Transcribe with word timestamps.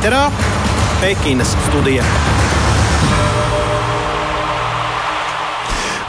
ēterā 0.00 0.30
Pekinas 1.02 1.52
studija. 1.66 2.04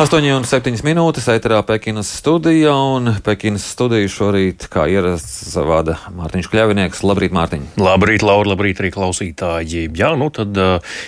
8,7 0.01 0.81
minūtes 0.81 1.27
ēterā 1.29 1.59
Pekinas 1.61 2.07
studija, 2.17 2.71
un 2.73 3.11
Pekinas 3.21 3.67
studiju 3.69 4.09
šorīt, 4.09 4.63
kā 4.73 4.87
ierasts, 4.89 5.51
vada 5.61 5.99
Mārtiņš 6.17 6.47
Kļavinieks. 6.49 7.03
Labrīt, 7.05 7.35
Mārtiņ! 7.37 7.67
Labrīt, 7.77 8.23
Laura, 8.25 8.49
labrīt 8.49 8.81
arī 8.81 8.89
klausītāji! 8.95 9.83
Jā, 9.99 10.09
nu 10.17 10.31
tad 10.33 10.57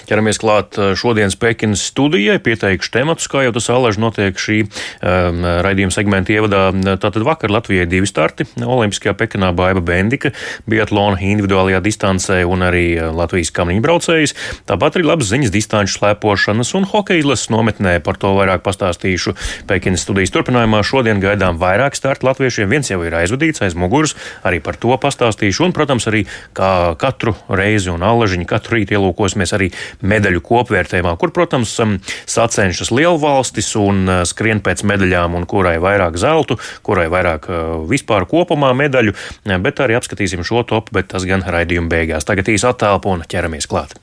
ķeramies 0.05 0.37
klāt 0.43 0.77
šodienas 0.77 1.33
Pekinas 1.41 1.87
studijai, 1.89 2.35
pieteikšu 2.45 2.91
tematus, 2.93 3.31
kā 3.33 3.41
jau 3.47 3.55
tas 3.55 3.71
alaži 3.73 4.03
notiek 4.03 4.37
šī 4.37 4.59
um, 4.67 5.41
raidījuma 5.65 5.97
segmenta 5.97 6.37
ievadā. 6.37 6.61
Tātad 7.01 7.25
vakar 7.25 7.55
Latvijai 7.55 7.89
divi 7.89 8.05
starti- 8.05 8.45
Olimpiskajā 8.75 9.15
Pekinā 9.17 9.55
Baiba 9.57 9.81
Bendika, 9.81 10.35
biatlona 10.69 11.17
individuālajā 11.17 11.81
distancē 11.81 12.43
un 12.45 12.67
arī 12.69 12.85
Latvijas 13.09 13.49
kamniņbraucējs. 13.57 14.37
Tāpat 14.69 15.01
arī 15.01 15.09
labas 15.09 15.33
ziņas 15.33 15.55
distanču 15.57 15.97
slēpošanas 15.97 16.75
un 16.77 16.85
hokeja 16.93 17.25
izlases 17.25 17.49
nometnē 17.49 17.97
par 18.05 18.21
to 18.21 18.37
vairāk 18.37 18.61
pastāstīt 18.61 18.82
pastāstīšu 18.83 19.33
Pekinas 19.69 20.03
studijas 20.03 20.33
turpinājumā. 20.33 20.81
Šodien 20.83 21.21
gaidām 21.23 21.59
vairāk 21.61 21.95
startu 21.95 22.27
latviešiem. 22.27 22.69
Viens 22.71 22.89
jau 22.91 22.99
ir 23.05 23.15
aizvadīts 23.15 23.63
aiz 23.63 23.77
muguras, 23.79 24.15
arī 24.43 24.59
par 24.63 24.77
to 24.79 24.95
pastāstīšu. 24.99 25.67
Un, 25.67 25.75
protams, 25.75 26.07
arī 26.11 26.25
kā 26.57 26.95
katru 26.99 27.35
reizi 27.49 27.91
un 27.93 28.03
allažiņu 28.03 28.47
katru 28.49 28.77
rītu 28.77 28.97
ielūkosimies 28.97 29.55
arī 29.55 29.71
medaļu 30.03 30.43
kopvērtējumā, 30.43 31.15
kur, 31.21 31.33
protams, 31.35 31.75
um, 31.83 31.97
sacenšas 32.29 32.91
lielvalstis 32.93 33.73
un 33.79 34.03
uh, 34.07 34.23
skrien 34.27 34.63
pēc 34.63 34.83
medaļām, 34.89 35.37
un 35.39 35.47
kurai 35.49 35.77
vairāk 35.83 36.19
zeltu, 36.19 36.59
kurai 36.85 37.07
vairāk 37.13 37.47
uh, 37.49 37.61
vispār 37.89 38.27
kopumā 38.29 38.73
medaļu, 38.77 39.15
bet 39.63 39.83
arī 39.83 39.97
apskatīsim 39.99 40.43
šo 40.47 40.65
topu, 40.67 40.97
bet 40.99 41.11
tas 41.13 41.27
gan 41.29 41.45
raidījuma 41.45 41.91
beigās. 41.91 42.27
Tagad 42.27 42.51
īsi 42.51 42.67
attēlpu 42.69 43.13
un 43.13 43.27
ķeramies 43.29 43.69
klāt. 43.69 43.95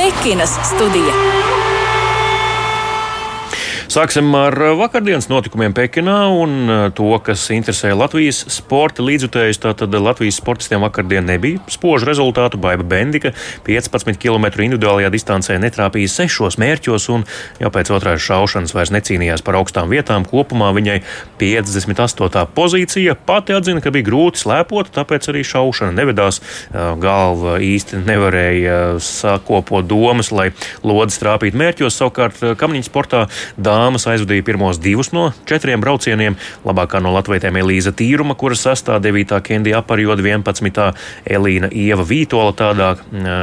Pekinas 0.00 0.58
studija. 0.72 1.39
Sāksim 3.90 4.28
ar 4.38 4.54
vakardienas 4.78 5.26
notikumiem 5.26 5.72
Pekinā 5.74 6.28
un 6.30 6.52
uh, 6.70 6.82
to, 6.94 7.08
kas 7.26 7.48
interesē 7.50 7.88
Latvijas 7.98 8.44
sporta 8.54 9.02
līdzutējus. 9.02 9.58
Tātad 9.64 9.96
Latvijas 9.98 10.36
sportistiem 10.38 10.84
vakardien 10.84 11.26
nebija 11.26 11.58
spožu 11.66 12.06
rezultātu. 12.06 12.60
Baiba 12.62 12.86
Bendika 12.86 13.32
15 13.66 14.14
km 14.22 14.46
individuālajā 14.62 15.10
distancē 15.10 15.56
netrāpīja 15.58 16.12
sešos 16.12 16.60
mērķos 16.62 17.08
un 17.10 17.24
jau 17.58 17.70
pēc 17.74 17.90
otrās 17.96 18.22
šaušanas 18.28 18.76
vairs 18.76 18.92
necīnījās 18.94 19.42
par 19.42 19.58
augstām 19.58 19.90
vietām. 19.90 20.22
Kopumā 20.22 20.70
viņai 20.76 21.00
58. 21.42 22.46
pozīcija. 22.54 23.16
Pati 23.26 23.58
atzina, 23.58 23.82
ka 23.82 23.90
bija 23.90 24.06
grūti 24.06 24.44
slēpot, 24.44 24.94
tāpēc 25.00 25.32
arī 25.34 25.42
šaušana 25.50 25.98
nevedās. 25.98 26.38
Uh, 26.38 26.92
galva 27.02 27.58
īsti 27.58 28.04
nevarēja 28.06 28.78
sakopot 29.02 29.90
domas, 29.90 30.30
lai 30.30 30.52
lodes 30.86 31.18
trāpītu 31.18 31.58
mērķos. 31.58 31.98
Savukārt 31.98 32.46
kamniņu 32.62 32.86
sportā 32.92 33.26
dāmas 33.80 34.04
aizvadīja 34.10 34.44
pirmos 34.44 34.78
divus 34.82 35.12
no 35.16 35.30
četriem 35.48 35.80
braucieniem. 35.80 36.36
Labākā 36.66 37.00
no 37.02 37.12
latvietēm 37.14 37.56
Elīza 37.62 37.92
Tīruma, 37.96 38.36
kuras 38.38 38.64
sastāv 38.66 39.00
9. 39.04 39.38
Kendija 39.46 39.80
aparjoda 39.80 40.24
11. 40.24 40.80
Elīna 41.24 41.70
Ieva 41.72 42.04
Vītola. 42.04 42.52
Tādā 42.56 42.90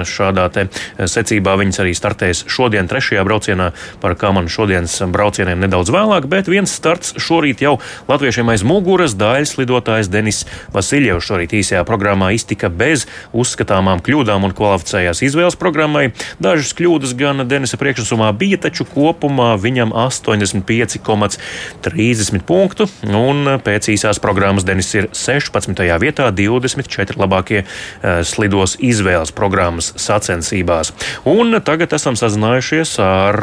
šādā 0.08 0.46
te 0.54 0.68
secībā 1.00 1.56
viņas 1.58 1.82
arī 1.82 1.96
startēs 1.98 2.44
šodien 2.52 2.90
trešajā 2.90 3.24
braucienā 3.26 3.72
par 4.04 4.18
kamanu 4.20 4.52
šodienas 4.52 5.00
braucieniem 5.14 5.64
nedaudz 5.66 5.92
vēlāk, 5.94 6.28
bet 6.30 6.52
viens 6.52 6.74
starts 6.74 7.16
šorīt 7.22 7.64
jau 7.66 7.78
latviešiem 8.10 8.54
aiz 8.54 8.66
muguras 8.68 9.18
dāļas 9.18 9.56
lidotājs 9.58 10.12
Denis 10.14 10.44
Vasiljevs 10.76 11.26
šorīt 11.32 11.56
īsajā 11.58 11.82
programmā 11.88 12.34
iztika 12.38 12.70
bez 12.70 13.08
uzskatāmām 13.34 14.04
kļūdām 14.06 14.46
un 14.46 14.56
kvalificējās 14.58 15.24
izvēles 15.26 15.58
programmai. 15.60 16.12
Dažas 16.44 16.76
kļūdas 16.78 17.16
gan 17.18 17.48
Denisa 17.50 17.80
priekšnesumā 17.82 18.30
bija, 18.38 18.62
taču 18.68 18.86
kopumā 18.92 19.56
viņam 19.62 19.96
8 19.98 20.27
85,30 20.28 22.44
punktu, 22.48 22.88
un 23.08 23.60
pēc 23.64 23.88
īsās 23.94 24.20
programmas 24.24 24.64
Denis 24.68 24.90
ir 24.98 25.06
16. 25.16 26.00
vietā, 26.04 26.26
24 26.36 27.16
labākie 27.20 27.60
uh, 27.64 27.70
slidos 28.28 28.72
izvēles 28.84 29.32
programmas 29.36 29.94
sacensībās. 29.98 30.94
Un 31.28 31.62
tagad 31.66 31.94
esam 31.98 32.16
sazinājušies 32.20 33.00
ar 33.04 33.36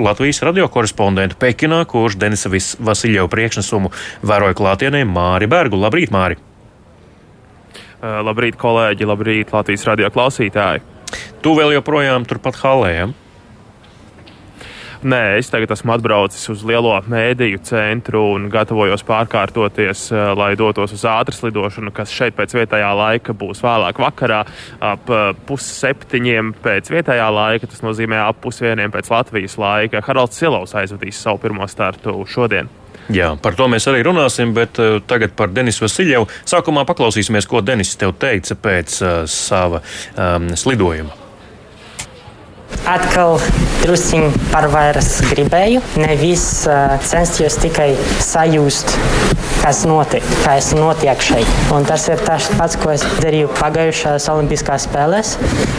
Latvijas 0.00 0.42
radio 0.46 0.68
korespondentu 0.72 1.36
Pekinā, 1.40 1.84
kurš 1.88 2.16
Denisa 2.20 2.48
Vasiljeva 2.52 3.28
priekšnesumu 3.32 3.88
vēroja 4.26 4.54
klātienē 4.58 5.00
Māri 5.08 5.46
Bergu. 5.50 5.76
Labrīt, 5.80 6.10
Māri! 6.14 6.36
Labrīt, 8.02 8.56
kolēģi! 8.60 9.04
Labrīt, 9.08 9.52
Latvijas 9.56 9.86
radio 9.88 10.10
klausītāji! 10.12 10.80
Tu 11.42 11.50
vēl 11.56 11.72
joprojām 11.76 12.26
turpat 12.28 12.54
halē, 12.60 12.90
ja? 12.92 13.06
Nē, 15.04 15.36
es 15.36 15.50
tagad 15.52 15.74
esmu 15.74 15.92
atbraucis 15.96 16.46
uz 16.52 16.62
lielo 16.66 16.94
mēdīju 17.10 17.60
centru 17.68 18.22
un 18.32 18.46
gatavojos 18.52 19.04
pārkārtoties, 19.06 20.06
eh, 20.14 20.22
lai 20.38 20.54
dotos 20.56 20.94
uz 20.96 21.04
ātras 21.04 21.42
lidošanu, 21.44 21.92
kas 21.92 22.14
šeit 22.14 22.36
pēc 22.38 22.54
vietējā 22.56 22.92
laika 22.96 23.34
būs 23.36 23.60
vēlāk 23.64 24.00
vakarā, 24.00 24.44
ap 24.80 25.10
eh, 25.10 25.34
pusseptiņiem 25.48 26.54
pēc 26.64 26.88
vietējā 26.94 27.28
laika. 27.32 27.68
Tas 27.68 27.84
nozīmē 27.84 28.22
ap 28.24 28.40
pusvieniem 28.40 28.94
pēc 28.94 29.10
Latvijas 29.12 29.58
laika. 29.60 30.00
Haralds 30.06 30.40
Silovs 30.40 30.74
aizvadīs 30.78 31.20
savu 31.20 31.42
pirmo 31.44 31.68
startu 31.68 32.24
šodien. 32.24 32.72
Jā, 33.12 33.36
par 33.38 33.54
to 33.54 33.68
mēs 33.70 33.86
arī 33.86 34.00
runāsim, 34.02 34.54
bet 34.56 34.80
uh, 34.82 34.96
tagad 35.06 35.36
par 35.38 35.52
Denisu 35.54 35.84
Vasiljevu. 35.84 36.26
Sākumā 36.48 36.82
paklausīsimies, 36.88 37.46
ko 37.46 37.62
Denis 37.62 37.94
tev 38.00 38.16
teica 38.18 38.56
pēc 38.58 38.98
uh, 39.04 39.14
sava 39.30 39.84
um, 40.16 40.50
slidojuma 40.58 41.25
atkal 42.86 43.40
drusciņi 43.82 44.30
par 44.52 44.68
vairs 44.72 45.20
gribēju. 45.30 45.82
Nevis 46.02 46.46
uh, 46.70 46.96
censties 47.06 47.58
tikai 47.62 47.92
sajust, 48.22 48.96
kas 49.66 49.80
notiek, 49.82 50.22
kas 50.44 50.68
notiek 50.78 51.22
šeit. 51.26 51.48
Un 51.74 51.82
tas 51.88 52.04
ir 52.06 52.20
tas 52.22 52.46
pats, 52.54 52.76
ko 52.78 52.92
es 52.92 53.02
darīju 53.18 53.50
pagājušajās 53.56 54.28
Olimpiskās 54.30 54.86
spēlēs. 54.86 55.32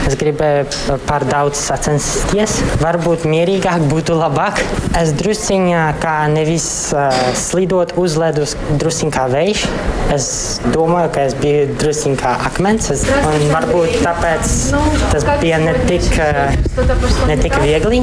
Es 0.10 0.18
gribēju 0.20 0.98
par 1.08 1.24
daudz 1.30 1.62
sacensties. 1.70 2.58
Varbūt 2.84 3.24
mierīgāk 3.32 3.86
būtu 3.88 4.18
labāk. 4.20 4.60
Es 5.00 5.14
drusciņā 5.16 5.86
kā 6.04 6.18
nevis 6.34 6.68
uh, 6.92 7.08
slidot 7.40 7.96
uz 8.02 8.18
ledus, 8.20 8.58
drusciņā 8.76 9.16
kā 9.16 9.28
vējš. 9.32 9.64
Es 10.18 10.28
domāju, 10.76 11.14
ka 11.16 11.28
es 11.30 11.38
biju 11.40 11.72
drusciņā 11.80 12.20
kā 12.20 12.36
akmens. 12.52 12.92
Es, 12.92 13.08
un 13.08 13.48
varbūt 13.56 14.02
tāpēc 14.04 14.58
tas 15.16 15.32
bija 15.40 15.64
ne 15.64 15.78
tik. 15.88 16.12
Uh, 16.20 16.68
ne 17.28 17.38
tik 17.40 17.56
viegli. 17.64 18.02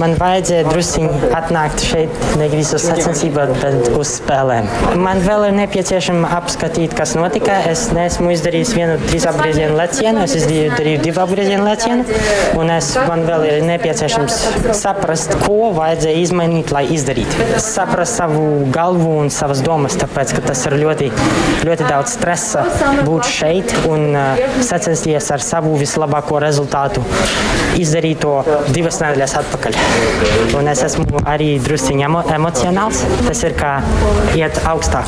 Man 0.00 0.14
vajadzēja 0.20 0.68
druskuļi 0.68 1.30
atnākt 1.36 1.84
šeit 1.84 2.24
nevis 2.40 2.72
uz 2.76 2.86
sacensībām, 2.86 3.52
bet 3.60 3.90
uz 3.98 4.14
spēlēm. 4.18 4.68
Man 5.00 5.23
vēl 5.24 5.48
ir 5.48 5.54
nepieciešams 5.56 6.32
apskatīt, 6.36 6.94
kas 6.96 7.14
notika. 7.16 7.56
Es 7.70 7.86
neesmu 7.94 8.32
izdarījis 8.34 8.72
vienu 8.76 8.96
trīs 9.06 9.26
apgriezienu 9.28 9.76
lecienu, 9.78 10.24
es 10.24 10.34
izdarīju 10.38 11.00
divu 11.04 11.22
apgriezienu 11.24 11.64
lecienu. 11.66 12.04
Un 12.60 12.72
es, 12.74 12.90
man 13.08 13.24
vēl 13.28 13.46
ir 13.48 13.66
nepieciešams 13.68 14.38
saprast, 14.76 15.36
ko 15.44 15.72
vajadzēja 15.76 16.22
izmainīt, 16.24 16.72
lai 16.74 16.84
izdarītu. 16.94 17.48
Saprast 17.62 18.20
savu 18.20 18.44
galvu 18.74 19.16
un 19.22 19.32
savas 19.34 19.62
domas, 19.64 19.96
tāpēc 20.00 20.36
ka 20.36 20.44
tas 20.50 20.64
ir 20.68 20.78
ļoti, 20.82 21.10
ļoti 21.66 21.88
daudz 21.88 22.16
stresa 22.18 22.64
būt 23.06 23.30
šeit 23.30 23.74
un 23.90 24.10
uh, 24.12 24.44
sacensties 24.64 25.30
ar 25.34 25.44
savu 25.44 25.74
vislabāko 25.80 26.40
rezultātu. 26.44 27.04
Izdarīt 27.80 28.22
to 28.22 28.36
divas 28.74 29.00
nedēļas 29.02 29.38
atpakaļ. 29.40 29.78
Un 30.58 30.70
es 30.70 30.84
esmu 30.86 31.24
arī 31.26 31.54
drusciņš 31.64 32.06
emo 32.06 32.22
emocionāls. 32.36 33.02
Tas 33.26 33.42
ir 33.46 33.56
kā 33.58 33.76
iet 34.38 34.60
augstāk. 34.70 35.03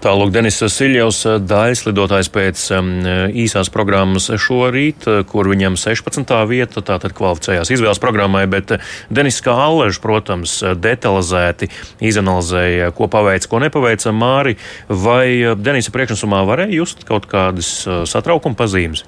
Tālāk 0.00 0.30
Denis 0.32 0.56
Siljovs, 0.72 1.18
daļas 1.44 1.82
lidotājs 1.84 2.30
pēc 2.32 2.62
um, 2.72 2.88
īsās 3.36 3.68
programmas 3.72 4.30
šorīt, 4.32 5.04
kur 5.28 5.50
viņam 5.52 5.76
16. 5.76 6.32
vieta, 6.48 6.80
tātad 6.80 7.12
kvalificējās 7.18 7.68
izvēles 7.76 8.00
programmai, 8.00 8.46
bet 8.48 8.78
Denis 9.12 9.42
kā 9.44 9.58
Allež, 9.66 10.00
protams, 10.00 10.56
detalizēti 10.80 11.68
izanalizēja, 12.00 12.94
ko 12.96 13.12
paveica, 13.12 13.52
ko 13.52 13.60
nepaveica 13.60 14.16
Māri, 14.16 14.56
vai 14.88 15.52
Denisa 15.60 15.92
priekšnesumā 15.92 16.46
varēja 16.48 16.80
just 16.80 17.04
kaut 17.04 17.28
kādas 17.28 17.82
satraukuma 18.08 18.56
pazīmes? 18.56 19.04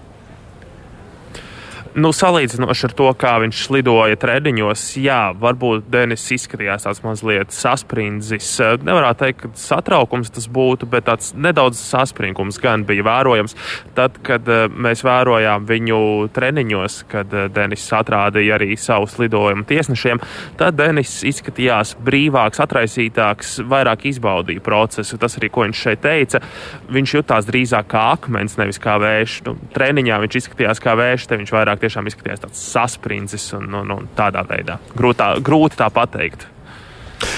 Nu, 1.92 2.08
salīdzinoši 2.16 2.86
ar 2.88 2.92
to, 2.96 3.06
kā 3.20 3.34
viņš 3.42 3.58
lidoja 3.74 4.16
treniņos, 4.16 4.82
jā, 4.96 5.18
varbūt 5.36 5.90
Denis 5.92 6.22
izskatījās 6.32 6.86
tāds 6.86 7.02
mazliet 7.04 7.52
sasprindzis. 7.52 8.48
Nevarētu 8.80 9.20
teikt, 9.20 9.42
ka 9.42 9.50
satraukums 9.60 10.32
tas 10.32 10.46
būtu, 10.48 10.88
bet 10.88 11.04
tāds 11.10 11.34
nedaudz 11.36 11.76
saspringums 11.82 12.56
gan 12.62 12.86
bija 12.88 13.04
vērojams. 13.04 13.56
Tad, 13.98 14.16
kad 14.24 14.48
eh, 14.48 14.72
mēs 14.72 15.04
vērojām 15.04 15.66
viņu 15.68 15.98
treniņos, 16.32 16.96
kad 17.12 17.36
eh, 17.36 17.50
Denis 17.52 17.84
atrādīja 17.92 18.56
arī 18.56 18.70
savus 18.80 19.18
lidojumu 19.20 19.68
tiesnešiem, 19.68 20.24
tad 20.62 20.80
Denis 20.80 21.18
izskatījās 21.28 21.92
brīvāks, 22.00 22.62
atraisītāks, 22.64 23.58
vairāk 23.68 24.08
izbaudīja 24.08 24.64
procesu. 24.64 25.20
Tas 25.20 25.36
arī, 25.36 25.52
ko 25.52 25.68
viņš 25.68 25.84
šeit 25.84 26.04
teica, 26.08 26.40
viņš 26.88 27.16
jutās 27.18 27.52
drīzāk 27.52 27.92
kā 27.92 28.08
akmens, 28.14 28.56
nevis 28.56 28.80
kā 28.80 28.96
vējš. 29.04 29.38
Nu, 29.50 29.58
treniņā 29.76 30.22
viņš 30.24 30.40
izskatījās 30.40 30.80
kā 30.80 30.96
vējš, 30.96 31.28
te 31.28 31.42
viņš 31.44 31.56
vairāk 31.60 31.81
tiešām 31.82 32.08
izskatījās 32.10 32.44
tāds 32.46 32.64
sasprindzis 32.72 33.50
un, 33.58 33.68
un, 33.82 33.94
un 33.96 34.08
tādā 34.18 34.44
veidā. 34.48 34.78
Grūtā, 34.96 35.34
grūti 35.44 35.78
tā 35.80 35.90
pateikt. 35.92 36.48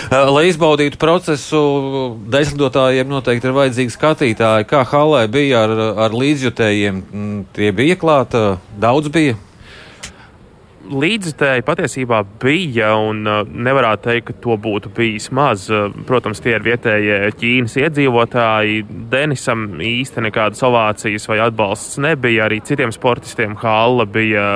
Lai 0.08 0.46
izbaudītu 0.49 0.96
procesu, 1.00 1.61
desmitotājiem 2.32 3.11
noteikti 3.11 3.50
ir 3.50 3.56
vajadzīgi 3.56 3.93
skatītāji. 3.93 4.69
Kā 4.70 4.85
Halē 4.88 5.25
bija 5.32 5.64
ar, 5.67 5.75
ar 6.06 6.17
līdzjutējiem? 6.17 7.02
Tie 7.56 7.73
bija 7.76 7.99
klāta, 8.00 8.44
daudz 8.81 9.12
bija 9.12 9.37
līdzstēji 10.90 11.64
patiesībā 11.64 12.20
bija, 12.42 12.92
un 13.00 13.25
uh, 13.28 13.42
nevarētu 13.48 14.08
teikt, 14.08 14.26
ka 14.28 14.34
to 14.44 14.56
būtu 14.60 14.90
bijis 14.94 15.31
maz. 15.34 15.66
Uh, 15.72 15.88
protams, 16.08 16.42
tie 16.44 16.54
ir 16.56 16.64
vietējie 16.64 17.19
Ķīnas 17.40 17.76
iedzīvotāji. 17.81 18.82
Denisam 19.12 19.66
īsti 19.81 20.25
nekādas 20.26 20.62
ovācijas 20.66 21.28
vai 21.31 21.40
atbalsts 21.44 21.98
nebija. 22.02 22.46
Arī 22.48 22.60
citiem 22.66 22.92
sportistiem 22.94 23.56
Halla 23.62 24.06
bija 24.08 24.46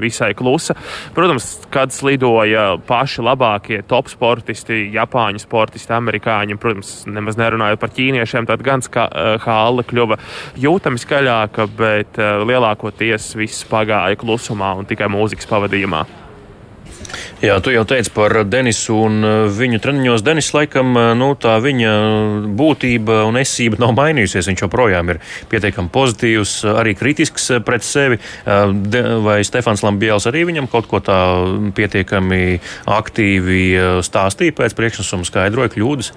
visai 0.00 0.32
klusa. 0.38 0.76
Protams, 1.16 1.50
kad 1.74 1.92
slidoja 1.94 2.78
paši 2.88 3.24
labākie 3.24 3.82
top 3.88 4.08
sportisti, 4.12 4.86
Japāņu 4.94 5.42
sportisti, 5.42 5.92
amerikāņi, 5.96 6.58
protams, 6.60 6.94
nemaz 7.10 7.38
nerunājot 7.40 7.82
par 7.82 7.94
ķīniešiem, 7.94 8.48
tad 8.50 8.64
gan 8.64 8.84
Halla 9.44 9.84
uh, 9.84 9.88
kļuva 9.88 10.18
jūtami 10.60 11.00
skaļāka, 11.00 11.68
bet 11.78 12.18
lielākoties 12.18 13.32
viss 13.38 13.64
pagāja 13.68 14.18
klusumā 14.20 14.74
un 14.78 14.88
tikai 14.88 15.08
mūzikas 15.12 15.48
pavadīja 15.50 15.73
gadījumā. 15.74 16.04
Jā, 17.44 17.58
tu 17.60 17.70
jau 17.74 17.82
teici 17.84 18.10
par 18.14 18.32
Denisu 18.48 18.94
un 19.04 19.18
uh, 19.20 19.32
viņu 19.52 19.78
treniņos. 19.82 20.22
Denis, 20.24 20.48
laikam, 20.54 20.94
uh, 20.96 21.10
nu, 21.18 21.34
tā 21.38 21.58
viņa 21.62 21.90
būtība 22.56 23.20
un 23.28 23.36
esība 23.38 23.78
nav 23.82 23.92
mainījusies. 23.98 24.48
Viņš 24.48 24.64
joprojām 24.64 25.12
ir 25.12 25.20
pietiekami 25.52 25.92
pozitīvs, 25.94 26.54
arī 26.72 26.94
kritisks 26.96 27.50
pret 27.66 27.84
sevi. 27.86 28.18
Uh, 28.46 28.72
vai 29.26 29.42
Stefans 29.46 29.84
Lambijāls 29.84 30.26
arī 30.30 30.46
viņam 30.48 30.70
kaut 30.72 30.88
ko 30.90 31.02
tā 31.04 31.18
pietiekami 31.76 32.60
aktīvi 32.88 33.60
stāstīja 34.06 34.56
pēc 34.56 34.78
priekšnesuma, 34.78 35.28
skaidroja 35.28 35.74
kļūdas? 35.76 36.14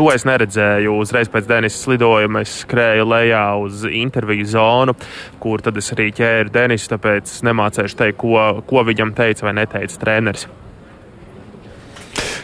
To 0.00 0.06
es 0.08 0.22
neredzēju. 0.24 0.94
Uzreiz 0.96 1.28
pēc 1.28 1.44
Denisas 1.44 1.82
lidojuma 1.90 2.40
es 2.40 2.54
skrēju 2.62 3.04
lejā 3.04 3.42
uz 3.60 3.82
interviju 3.84 4.46
zonu, 4.48 4.94
kur 5.42 5.60
tad 5.60 5.76
es 5.76 5.92
arī 5.92 6.06
ķēru 6.16 6.54
Denisu, 6.54 6.88
tāpēc 6.94 7.34
nemācēšu 7.44 7.98
teikt, 7.98 8.16
ko, 8.22 8.62
ko 8.64 8.84
viņam 8.88 9.12
teica 9.18 9.44
vai 9.44 9.52
neteica 9.60 10.00
treneris. 10.00 10.46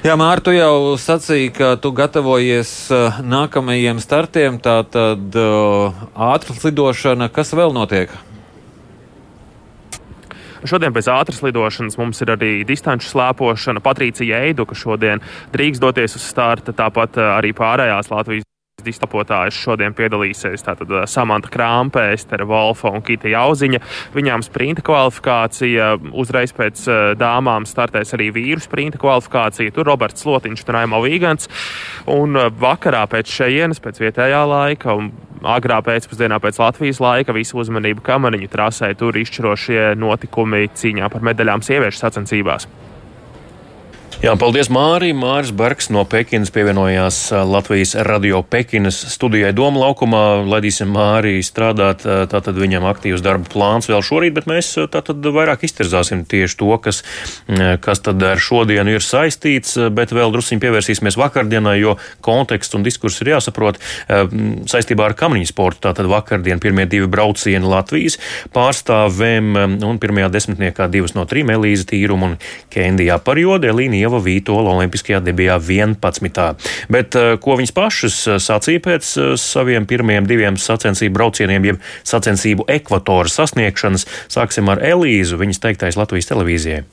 Jā, 0.05 0.19
Mārta, 0.21 0.51
tu 0.51 0.53
jau 0.53 1.01
sacīji, 1.01 1.49
ka 1.57 1.73
tu 1.81 1.95
gatavojies 1.97 2.75
uh, 2.93 3.25
nākamajiem 3.25 4.05
startiem. 4.05 4.61
Tā 4.61 4.83
tad 4.93 5.41
uh, 5.41 5.97
ātras 6.13 6.61
lidošana, 6.69 7.33
kas 7.33 7.57
vēl 7.57 7.73
notiek? 7.73 8.13
Šodien 10.67 10.95
pēc 10.95 11.07
ātras 11.13 11.43
lidošanas 11.47 11.99
mums 12.01 12.21
ir 12.25 12.33
arī 12.35 12.51
distanču 12.67 13.09
slēpošana. 13.13 13.83
Patricija 13.85 14.43
Eidu, 14.47 14.67
ka 14.67 14.75
šodien 14.79 15.23
drīkst 15.55 15.83
doties 15.83 16.19
uz 16.19 16.27
starta, 16.27 16.75
tāpat 16.77 17.21
eh, 17.21 17.31
arī 17.37 17.55
pārējās 17.57 18.11
Latvijas 18.11 18.47
distapotājas 18.87 19.57
šodien 19.57 19.95
piedalīsies 19.97 20.65
tātad 20.67 20.91
eh, 20.91 21.05
Samanta 21.11 21.51
Krāmpe, 21.53 22.03
Estere 22.15 22.47
Volfa 22.49 22.91
un 22.95 23.05
Kita 23.07 23.31
Jauziņa. 23.31 23.81
Viņām 24.17 24.45
sprinta 24.47 24.83
kvalifikācija, 24.87 25.93
uzreiz 26.19 26.55
pēc 26.57 26.83
eh, 26.91 27.05
dāmām 27.21 27.69
startēs 27.69 28.17
arī 28.19 28.33
vīru 28.35 28.65
sprinta 28.65 28.99
kvalifikācija. 29.03 29.75
Tur 29.77 29.87
Roberts 29.93 30.27
Slotiņš 30.27 30.67
un 30.67 30.75
Raimo 30.79 31.03
Vīgants. 31.07 31.51
Un 32.11 32.39
vakarā 32.59 33.07
pēc 33.11 33.31
šejienes, 33.39 33.83
pēc 33.83 34.03
vietējā 34.03 34.43
laika 34.51 34.99
agrā 35.45 35.81
pēcpusdienā 35.85 36.39
pēc 36.43 36.61
Latvijas 36.63 37.01
laika 37.03 37.35
visu 37.37 37.61
uzmanību 37.61 38.05
kamaniņu 38.07 38.51
trasē. 38.53 38.93
Tur 38.99 39.17
izšķirošie 39.21 39.95
notikumi 40.01 40.67
cīņā 40.73 41.11
par 41.13 41.25
medaļām 41.27 41.65
sieviešu 41.67 42.05
sacensībās. 42.05 42.69
Jā, 44.17 44.33
paldies 44.41 44.71
Mārim. 44.73 45.19
Māris 45.21 45.51
Bergs 45.53 45.91
no 45.93 46.01
Pekinas 46.09 46.49
pievienojās 46.49 47.19
Latvijas 47.45 47.91
radio 48.09 48.39
Pekinas 48.41 48.97
studijai 49.13 49.51
Doma 49.53 49.83
laukumā. 49.83 50.23
Laidīsim 50.49 50.89
Māri 50.89 51.43
strādāt, 51.45 52.01
tātad 52.33 52.57
viņam 52.57 52.87
aktīvs 52.89 53.21
darba 53.21 53.45
plāns 53.53 53.91
vēl 53.91 54.01
šorīt, 54.01 54.33
bet 54.39 54.49
mēs 54.49 54.71
tātad 54.95 55.21
vairāk 55.21 55.67
iztirzāsim 55.69 56.23
tieši 56.25 56.57
to, 56.63 56.71
kas, 56.81 57.03
kas 57.85 58.01
tad 58.07 58.25
ar 58.25 58.41
šodienu 58.41 58.95
ir 58.97 59.05
saistīts, 59.05 59.77
bet 59.93 60.17
vēl 60.17 60.33
drusciņi 60.33 60.65
pievērsīsimies 60.65 61.21
vakardienai, 61.21 61.77
jo 61.83 61.99
konteksts 62.25 62.73
un 62.81 62.89
diskurs 62.89 63.21
ir 63.21 63.35
jāsaprot 63.35 63.77
saistībā 64.09 65.11
ar 65.11 65.17
kamniņu 65.21 65.51
sportu. 65.53 65.85
Tātad 65.91 66.09
vakardien 66.09 66.65
pirmie 66.65 66.89
divi 66.89 67.05
braucieni 67.13 67.69
Latvijas 67.69 68.17
pārstāvēm 68.57 69.53
un 69.85 70.01
pirmajā 70.01 70.33
desmitniekā 70.41 70.89
divas 70.89 71.13
no 71.13 71.29
trim 71.29 71.53
Elīza 71.53 71.91
Tīruma 71.93 72.33
un 72.33 72.41
Kendijā 72.73 73.21
par 73.21 73.45
jodi. 73.45 73.75
Ieva 74.07 74.21
Vītola 74.23 74.75
Olimpiskajā 74.77 75.21
debijā 75.27 75.59
11. 75.59 76.67
Bet 76.93 77.19
eh, 77.19 77.35
ko 77.43 77.59
viņas 77.59 77.75
pašas 77.77 78.19
eh, 78.27 78.41
sacīja 78.43 78.85
pēc 78.87 79.13
eh, 79.21 79.33
saviem 79.41 79.89
pirmajiem 79.89 80.29
diviem 80.31 80.61
sacensību 80.61 81.19
braucieniem, 81.19 81.73
jeb 81.73 81.83
sacensību 82.07 82.69
ekvatora 82.79 83.33
sasniegšanas, 83.33 84.07
sāksim 84.33 84.71
ar 84.73 84.85
Elīzu, 84.95 85.41
viņas 85.43 85.65
teiktais 85.67 85.99
Latvijas 85.99 86.31
televīzijai. 86.31 86.85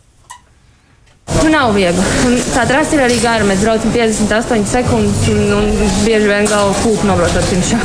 Nu, 1.43 1.49
nav 1.51 1.73
viegli. 1.75 2.03
Un 2.23 2.37
tā 2.53 2.61
trasa 2.63 2.95
ir 2.95 3.01
arī 3.03 3.17
gara. 3.19 3.43
Mēs 3.43 3.63
braucam 3.65 3.91
58 3.91 4.63
sekundes, 4.71 5.25
un, 5.33 5.41
un 5.57 5.65
bieži 6.05 6.29
vien 6.29 6.45
galva 6.47 6.71
kūka 6.79 7.07
nobraucot 7.09 7.47
finišā. 7.49 7.79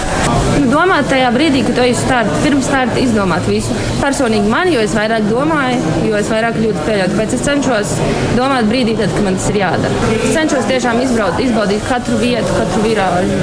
Nu, 0.62 0.69
domāt 0.70 1.08
tajā 1.11 1.32
brīdī, 1.35 1.64
kad 1.67 1.81
ej 1.82 1.96
start, 1.99 2.31
pirms 2.44 2.69
starta 2.70 3.00
izdomāt 3.02 3.49
visu. 3.50 3.75
Personīgi 3.99 4.50
man, 4.52 4.70
jo 4.70 4.82
es 4.82 4.94
vairāk 4.94 5.26
domāju, 5.26 5.81
jo 6.06 6.20
es 6.20 6.31
vairāk 6.31 6.55
kļūdu 6.58 6.85
pieļaut. 6.87 7.14
Tāpēc 7.14 7.35
es 7.35 7.43
cenšos 7.49 7.94
domāt 8.38 8.70
brīdī, 8.70 8.94
tad, 9.00 9.14
kad 9.17 9.26
man 9.26 9.41
tas 9.41 9.49
ir 9.50 9.58
jādara. 9.64 10.05
Es 10.19 10.37
cenšos 10.37 10.70
tiešām 10.70 11.02
izbraut, 11.06 11.43
izbaudīt 11.43 11.88
katru 11.91 12.20
vietu, 12.23 12.55
katru 12.61 12.84
virāžu. 12.87 13.41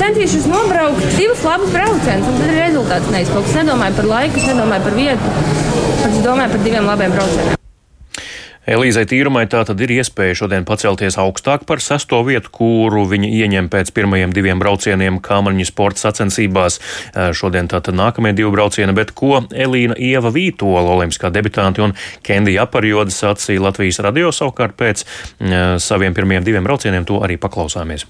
Centīšos 0.00 0.50
nobraukt 0.50 1.06
divus 1.14 1.44
labus 1.46 1.70
braucienus, 1.74 2.26
un 2.26 2.42
tad 2.42 2.50
ir 2.50 2.58
rezultāts 2.64 3.14
neizpauks. 3.14 3.54
Es 3.54 3.62
nedomāju 3.62 4.00
par 4.00 4.10
laiku, 4.16 4.42
es 4.42 4.50
nedomāju 4.50 4.88
par 4.88 4.98
vietu, 4.98 5.38
es 6.10 6.20
domāju 6.26 6.56
par 6.56 6.66
diviem 6.66 6.92
labiem 6.94 7.16
braucieniem. 7.18 7.57
Elīzai 8.68 9.06
Tīrumai 9.08 9.46
tā 9.48 9.62
tad 9.64 9.80
ir 9.80 9.94
iespēja 9.94 10.42
šodien 10.42 10.66
pacelties 10.68 11.16
augstāk 11.20 11.64
par 11.68 11.80
sesto 11.80 12.20
vietu, 12.26 12.50
kuru 12.52 13.06
viņa 13.08 13.30
ieņem 13.38 13.70
pēc 13.72 13.94
pirmajiem 13.96 14.34
diviem 14.36 14.60
braucieniem 14.60 15.22
Kāmaņu 15.24 15.64
sporta 15.68 16.04
sacensībās. 16.04 16.76
Šodien 17.38 17.70
tātad 17.72 17.96
nākamie 17.96 18.34
divi 18.36 18.52
braucieni, 18.52 18.92
bet 18.92 19.14
ko 19.16 19.40
Elīna 19.48 19.96
Ieva 19.96 20.32
Vītola, 20.34 20.84
olimpiskā 20.98 21.32
debitanti 21.32 21.86
un 21.86 21.96
Kendija 22.26 22.68
Aparjoda 22.68 23.14
sacīja 23.14 23.64
Latvijas 23.70 24.02
radio 24.04 24.34
savukārt 24.36 24.76
pēc 24.76 25.06
saviem 25.80 26.16
pirmajiem 26.16 26.44
diviem 26.52 26.68
braucieniem, 26.68 27.08
to 27.08 27.22
arī 27.24 27.40
paklausāmies. 27.40 28.04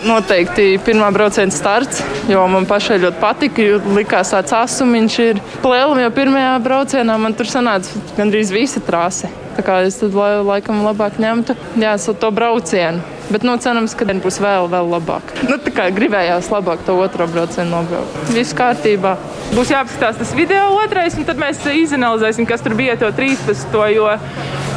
Noteikti 0.00 0.78
pirmā 0.80 1.10
brauciena 1.12 1.52
starts, 1.52 2.00
jo 2.30 2.40
man 2.48 2.64
pašai 2.68 2.96
ļoti 3.02 3.20
patika. 3.20 3.66
Likās 3.96 4.32
tāds 4.32 4.54
asumiņš 4.56 5.18
ir 5.26 5.40
plēlim, 5.60 6.00
jo 6.00 6.10
pirmajā 6.16 6.54
braucienā 6.64 7.18
man 7.20 7.36
tur 7.36 7.50
sanāca 7.50 8.00
gandrīz 8.16 8.52
visa 8.54 8.80
trase. 8.84 9.28
Tā 9.58 9.64
kā 9.66 9.80
es 9.84 9.98
tad 10.00 10.16
lai, 10.16 10.38
laikam 10.46 10.80
labāk 10.86 11.18
ņemtu 11.20 11.56
jā, 11.82 11.96
to 12.00 12.30
braucienu. 12.32 13.02
Bet, 13.30 13.44
nu, 13.46 13.52
cerams, 13.62 13.92
ka 13.94 14.08
būs 14.08 14.40
vēl, 14.42 14.66
vēl 14.72 14.88
labāk. 14.90 15.34
Nu, 15.46 15.60
gribējās 15.94 16.48
labāk 16.50 16.82
to 16.86 16.96
otro 16.98 17.28
braucienu 17.30 17.70
nobraukt. 17.76 18.32
Viss 18.34 18.56
kārtībā. 18.56 19.14
Būs 19.52 19.70
jāapskatās 19.70 20.18
tas 20.18 20.34
video 20.34 20.72
otrais, 20.80 21.14
un 21.14 21.28
tad 21.28 21.38
mēs 21.38 21.60
izanalizēsim, 21.62 22.48
kas 22.48 22.64
tur 22.64 22.74
bija 22.78 22.98
to 22.98 23.12
13. 23.14 23.78
Jo 23.94 24.08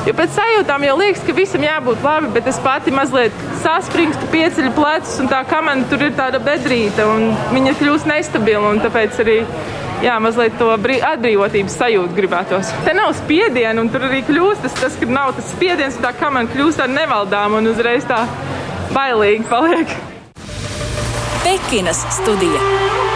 Jo 0.04 0.12
pēc 0.18 0.34
sajūtām 0.36 0.84
jau 0.84 0.96
liekas, 1.00 1.22
ka 1.24 1.34
visam 1.36 1.64
jābūt 1.64 2.02
labi, 2.04 2.32
bet 2.36 2.48
es 2.52 2.58
pati 2.60 2.92
mazliet 2.92 3.36
saspringstu, 3.62 4.28
pieceļu 4.34 4.74
plecus, 4.76 5.14
un 5.24 5.30
tā 5.32 5.40
kamera 5.48 5.88
tur 5.88 6.04
ir 6.04 6.12
tāda 6.18 6.42
bedrīta, 6.44 7.06
un 7.08 7.30
viņa 7.56 7.78
kļūst 7.80 8.10
nestabila. 8.12 8.74
Tāpēc 8.84 9.22
arī 9.24 9.38
jā, 10.04 10.18
mazliet 10.20 10.60
to 10.60 10.68
atbrīvotības 10.76 11.80
sajūtu 11.80 12.20
gribētos. 12.20 12.74
Te 12.84 12.98
nav 12.98 13.14
spiediena, 13.22 13.80
un 13.80 13.92
tur 13.94 14.04
arī 14.10 14.20
kļūst 14.28 14.68
tas, 14.68 14.76
tas 14.82 15.00
ka 15.00 15.08
nav 15.08 15.38
tas 15.40 15.48
spiediens, 15.56 16.02
tā 16.04 16.12
kamera 16.20 16.52
kļūst 16.52 16.84
tāda 16.84 17.00
nevaldāma 17.00 17.64
un 17.64 17.72
uzreiz 17.72 18.04
tā 18.10 18.26
bailīgi 18.92 19.48
paliek. 19.48 19.98
Pekinas 21.48 22.04
studija. 22.20 23.13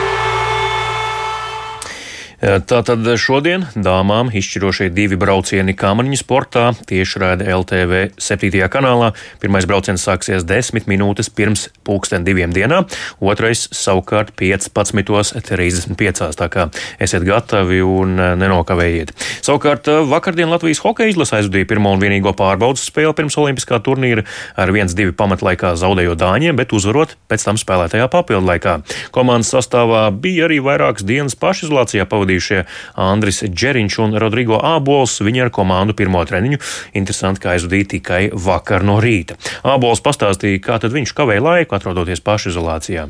Tātad 2.48 3.04
šodien 3.20 3.66
dāmām 3.76 4.30
izšķirošie 4.32 4.86
divi 4.96 5.18
braucieni 5.20 5.74
kamaniņu 5.76 6.16
sportā 6.22 6.70
tieši 6.88 7.20
rāda 7.20 7.44
LTV 7.58 8.16
7. 8.24 8.62
kanālā. 8.72 9.10
Pirmais 9.42 9.68
brauciens 9.68 10.00
sāksies 10.08 10.46
10 10.48 10.88
minūtes 10.88 11.28
pirms 11.28 11.66
pulksten 11.84 12.24
diviem 12.24 12.54
dienā, 12.56 12.86
otrais 13.20 13.66
savukārt 13.76 14.32
15.35. 14.40 16.38
Tā 16.40 16.48
kā 16.54 16.70
esiet 17.04 17.26
gatavi 17.28 17.82
un 17.84 18.16
nenokavējiet. 18.40 19.12
Savukārt 19.44 19.92
vakardien 20.08 20.48
Latvijas 20.48 20.80
hokeja 20.86 21.12
izlase 21.12 21.42
aizvadīja 21.42 21.68
pirmo 21.74 21.92
un 21.92 22.00
vienīgo 22.06 22.32
pārbaudas 22.32 22.88
spēli 22.88 23.12
pirms 23.18 23.36
olimpiskā 23.44 23.82
turnīra 23.84 24.24
ar 24.56 24.72
1-2 24.72 25.12
pamatlaikā 25.20 25.76
zaudējot 25.84 26.24
Dāņiem, 26.24 26.56
bet 26.56 26.72
uzvarot 26.72 27.20
pēc 27.28 27.44
tam 27.50 27.60
spēlētajā 27.60 28.08
papildlaikā. 28.16 28.80
Komandas 29.12 29.52
sastāvā 29.52 30.08
bija 30.16 30.48
arī 30.48 30.64
vairākas 30.64 31.04
dienas 31.04 31.36
pašizolācijā 31.36 32.08
pavadījušas 32.08 32.37
pavadījušie 32.38 32.66
Andris 32.96 33.44
Džeriņš 33.44 34.00
un 34.04 34.18
Rodrigo 34.20 34.60
Ābols. 34.62 35.20
Viņi 35.22 35.46
ar 35.46 35.52
komandu 35.52 35.94
pirmo 35.98 36.24
treniņu 36.26 36.60
interesanti, 36.94 37.42
ka 37.42 37.56
aizvadīja 37.56 37.98
tikai 37.98 38.30
vakar 38.34 38.84
no 38.84 39.00
rīta. 39.02 39.38
Ābols 39.64 40.02
pastāstīja, 40.02 40.62
kā 40.62 40.80
tad 40.80 40.94
viņš 40.94 41.14
kavēja 41.14 41.42
laiku, 41.44 41.76
atrodoties 41.76 42.22
pašizolācijā. 42.22 43.10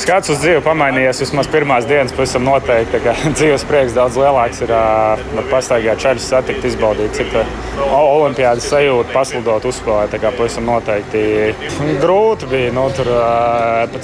Skats 0.00 0.30
uz 0.32 0.38
dzīvi 0.40 0.62
pamainījies 0.64 1.18
vismaz 1.20 1.48
pirmās 1.52 1.84
dienas, 1.84 2.12
pavisam 2.16 2.46
noteikti. 2.46 3.02
Dzīves 3.36 3.66
prieks 3.68 3.92
daudz 3.92 4.14
lielāks 4.16 4.62
ir 4.64 4.70
uh, 4.72 5.20
pastaigāt 5.50 6.00
čaļus, 6.00 6.28
satikt, 6.30 6.64
izbaudīt, 6.70 7.18
cik 7.18 7.34
olimpiādas 7.84 8.64
sajūta 8.70 9.12
pasludot, 9.12 9.66
uzspēlēt. 9.68 10.16
Pavisam 10.38 10.64
noteikti 10.70 11.24
grūti 12.00 12.48
bija. 12.48 12.70
Nu, 12.72 12.86
tur, 12.96 13.10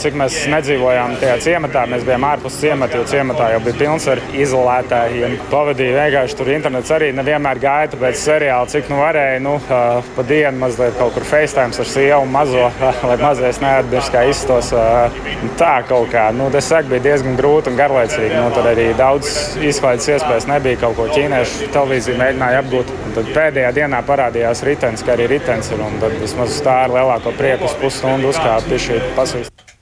cik 0.03 0.19
mēs 0.21 0.37
nedzīvojām 0.53 1.17
tajā 1.23 1.39
ciematā, 1.47 1.87
mēs 1.89 2.05
bijām 2.05 2.29
ārpus 2.29 2.61
ciemata, 2.61 3.01
jo 3.01 3.09
ciematā 3.09 3.49
jau 3.55 3.63
bija 3.65 3.81
pilns 3.81 4.09
ar 4.13 4.21
izolētājiem. 4.37 5.39
Pavadīja 5.49 5.97
vienkārši 6.03 6.39
tur 6.43 6.53
internets 6.53 6.93
arī 6.93 7.13
nevienmēr 7.17 7.63
gāja 7.63 7.97
pēc 7.97 8.21
seriāla, 8.21 8.69
cik 8.69 8.93
nu 8.93 9.01
varēja. 9.01 9.41
Nu, 9.47 9.57
pa 9.65 10.29
dienu 10.29 10.61
mazliet 10.67 11.01
kaut 11.01 11.17
kur 11.17 11.25
FaceTime 11.25 11.73
ar 11.73 11.91
sievu 11.95 12.29
mazo, 12.37 12.69
lai 13.09 13.19
mazais 13.25 13.65
neatbildīs, 13.65 14.13
kā 14.13 14.29
izstos. 14.29 14.75
Tā 15.57 15.75
kaut 15.89 16.11
kā. 16.13 16.27
Nu, 16.37 16.49
tas 16.53 16.69
saka, 16.71 16.89
bija 16.91 17.05
diezgan 17.09 17.39
grūti 17.39 17.73
un 17.73 17.79
garlaicīgi. 17.79 18.35
Nu, 18.35 18.51
tad 18.55 18.69
arī 18.73 18.89
daudz 18.99 19.57
izklaides 19.61 20.09
iespējas 20.15 20.49
nebija. 20.51 20.81
Kaut 20.83 20.99
ko 20.99 21.09
ķīniešu 21.13 21.71
televīzija 21.75 22.21
mēģināja 22.23 22.65
apgūt. 22.65 22.93
Un 23.07 23.17
tad 23.19 23.33
pēdējā 23.37 23.73
dienā 23.81 24.03
parādījās 24.09 24.65
ritenis, 24.67 25.07
kā 25.07 25.17
arī 25.17 25.31
ritenis 25.37 25.73
ir. 25.73 25.87
Tad 26.03 26.19
vismaz 26.23 26.61
tā 26.67 26.83
ar 26.87 26.99
lielāko 26.99 27.35
prieku 27.39 27.71
pusstundu 27.83 28.35
uzkāpa 28.35 28.67
pie 28.71 28.83
šī 28.89 29.01
pasvīst. 29.19 29.76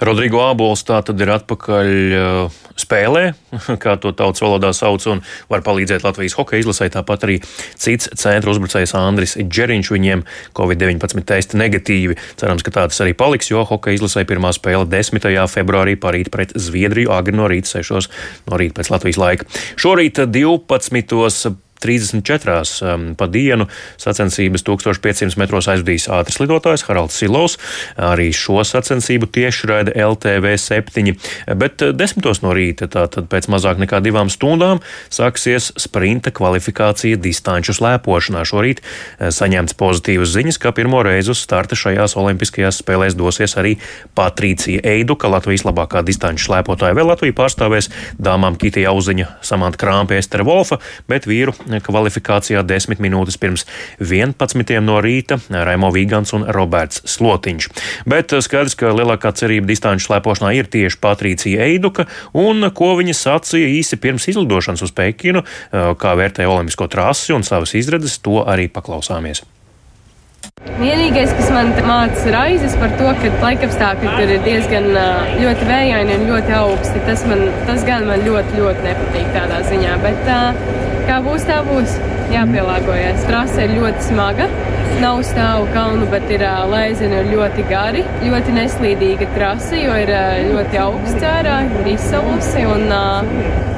Rodrigo 0.00 0.40
Abols 0.48 0.80
tā 0.88 1.02
tad 1.04 1.20
ir 1.20 1.28
atpakaļ 1.34 1.90
uh, 2.16 2.58
spēlē, 2.80 3.24
kā 3.82 3.96
to 4.00 4.12
tautas 4.16 4.40
valodā 4.40 4.72
sauc, 4.76 5.04
un 5.12 5.22
var 5.52 5.64
palīdzēt 5.66 6.04
Latvijas 6.06 6.36
hokeja 6.38 6.64
izlasē. 6.64 6.88
Tāpat 6.94 7.26
arī 7.28 7.38
cits 7.80 8.08
centra 8.20 8.54
uzbrucējs 8.54 8.96
Andris 8.98 9.36
Džeriņš, 9.40 9.92
viņiem 9.94 10.24
Covid-19 10.56 11.26
testi 11.28 11.60
negatīvi. 11.60 12.18
Cerams, 12.40 12.64
ka 12.64 12.74
tā 12.74 12.86
tas 12.88 13.04
arī 13.04 13.14
paliks, 13.18 13.52
jo 13.52 13.64
hokeja 13.68 14.00
izlasē 14.00 14.24
pirmā 14.28 14.54
spēle 14.56 14.88
10. 14.88 15.20
februārī 15.52 15.98
parīt 16.00 16.32
pret 16.32 16.56
Zviedriju 16.56 17.12
agri 17.14 17.36
no 17.36 17.50
rīta 17.50 17.80
6. 17.80 18.08
no 18.48 18.60
rīta 18.60 18.80
pēc 18.80 18.94
Latvijas 18.94 19.20
laika. 19.20 19.50
Šorīt 19.80 20.24
12. 20.32 21.58
34 21.80 22.56
um, 22.84 23.06
pa 23.18 23.28
dienu 23.30 23.66
sacensības 24.00 24.64
1500 24.66 25.38
metros 25.40 25.68
aizvadījis 25.70 26.08
ātris 26.12 26.40
lidotājs 26.42 26.84
Haralds 26.88 27.18
Silovs. 27.20 27.56
Arī 28.00 28.30
šo 28.36 28.60
sacensību 28.66 29.30
tieši 29.32 29.70
raida 29.70 29.94
LTV 30.08 30.54
7. 30.60 31.14
Bet 31.60 31.82
10 31.82 32.20
uh, 32.26 32.42
no 32.44 32.54
rīta, 32.56 32.88
tātad 32.90 33.30
pēc 33.32 33.48
mazāk 33.52 33.80
nekā 33.82 34.02
divām 34.04 34.30
stundām, 34.32 34.82
sāksies 35.12 35.70
sprinta 35.80 36.32
kvalifikācija 36.34 37.20
distanču 37.20 37.74
slēpošanā. 37.76 38.44
Šorīt 38.48 38.82
uh, 38.84 39.30
saņemts 39.34 39.76
pozitīvas 39.80 40.34
ziņas, 40.36 40.60
ka 40.60 40.74
pirmo 40.76 41.02
reizi 41.06 41.32
uz 41.34 41.42
starta 41.42 41.78
šajās 41.78 42.16
olimpiskajās 42.20 42.82
spēlēs 42.82 43.16
dosies 43.18 43.56
arī 43.60 43.76
Patricija 44.18 44.82
Eiduka, 44.84 45.30
Latvijas 45.32 45.64
labākā 45.68 46.04
distanču 46.06 46.48
slēpotāja. 46.48 46.96
Vēl 46.98 47.10
Latviju 47.10 47.36
pārstāvēs 47.38 47.90
dāmām 48.20 48.58
Kitija 48.60 48.92
Auziņa, 48.92 49.28
Samanta 49.46 49.80
Krāmpe, 49.80 50.18
Estere 50.20 50.44
Wolfa, 50.46 50.80
bet 51.10 51.28
vīru 51.30 51.54
kvalifikācijā 51.84 52.64
10 52.66 52.98
minūtes 53.02 53.38
pirms 53.40 53.66
11. 54.02 54.80
no 54.82 54.98
rīta 55.04 55.38
Raimo 55.50 55.92
Vīgants 55.94 56.34
un 56.36 56.48
Roberts 56.50 57.04
Slotiņš. 57.14 57.70
Bet 58.10 58.34
skaidrs, 58.42 58.74
ka 58.74 58.90
lielākā 58.96 59.30
cerība 59.38 59.70
distanču 59.70 60.08
slēpošanā 60.08 60.52
ir 60.58 60.70
tieši 60.72 60.98
Patricija 61.00 61.68
Eiduka, 61.70 62.08
un 62.34 62.66
ko 62.74 62.92
viņa 62.98 63.14
sacīja 63.16 63.70
īsi 63.78 64.00
pirms 64.02 64.26
izlidošanas 64.32 64.82
uz 64.88 64.92
Pekinu, 64.96 65.44
kā 65.70 66.18
vērtēja 66.18 66.50
olimpisko 66.50 66.90
trasi 66.90 67.36
un 67.36 67.46
savas 67.46 67.76
izredzes, 67.78 68.18
to 68.24 68.42
arī 68.42 68.66
paklausāmies. 68.72 69.44
Vienīgais, 70.80 71.30
kas 71.36 71.48
man 71.52 71.70
māca 71.86 72.32
raizes 72.34 72.74
par 72.80 72.92
to, 73.00 73.08
ka 73.20 73.30
laikapstākļi 73.40 74.10
tur 74.12 74.32
ir 74.34 74.42
diezgan 74.44 74.88
ļoti 75.40 75.68
vējaini 75.68 76.18
un 76.18 76.26
ļoti 76.28 76.54
augsti, 76.56 77.00
tas, 77.06 77.24
man, 77.28 77.46
tas 77.68 77.84
gan 77.88 78.04
man 78.08 78.24
ļoti, 78.26 78.60
ļoti 78.60 78.84
nepatīk 78.84 79.30
tādā 79.36 79.62
ziņā. 79.68 79.96
Bet, 80.04 80.32
kā 81.08 81.20
būs, 81.24 81.46
tā 81.48 81.60
būs. 81.66 81.96
Jāpielāgojas. 82.30 83.24
Trase 83.28 83.66
ir 83.66 83.78
ļoti 83.78 84.10
smaga. 84.10 84.50
Nav 85.00 85.20
stāvu 85.24 85.68
kalnu, 85.72 86.06
bet 86.10 86.26
ir 86.34 86.42
lēzeni 86.68 87.20
un 87.22 87.28
ļoti 87.30 87.64
gari. 87.70 88.02
Ļoti 88.24 88.54
neslīdīga 88.56 89.28
trase, 89.36 89.78
jo 89.80 89.94
ir 89.96 90.10
ļoti 90.50 90.80
augsts 90.82 91.24
ārā, 91.24 91.60
ir 91.80 91.90
izsalusi. 91.94 92.64
Un, 92.68 92.90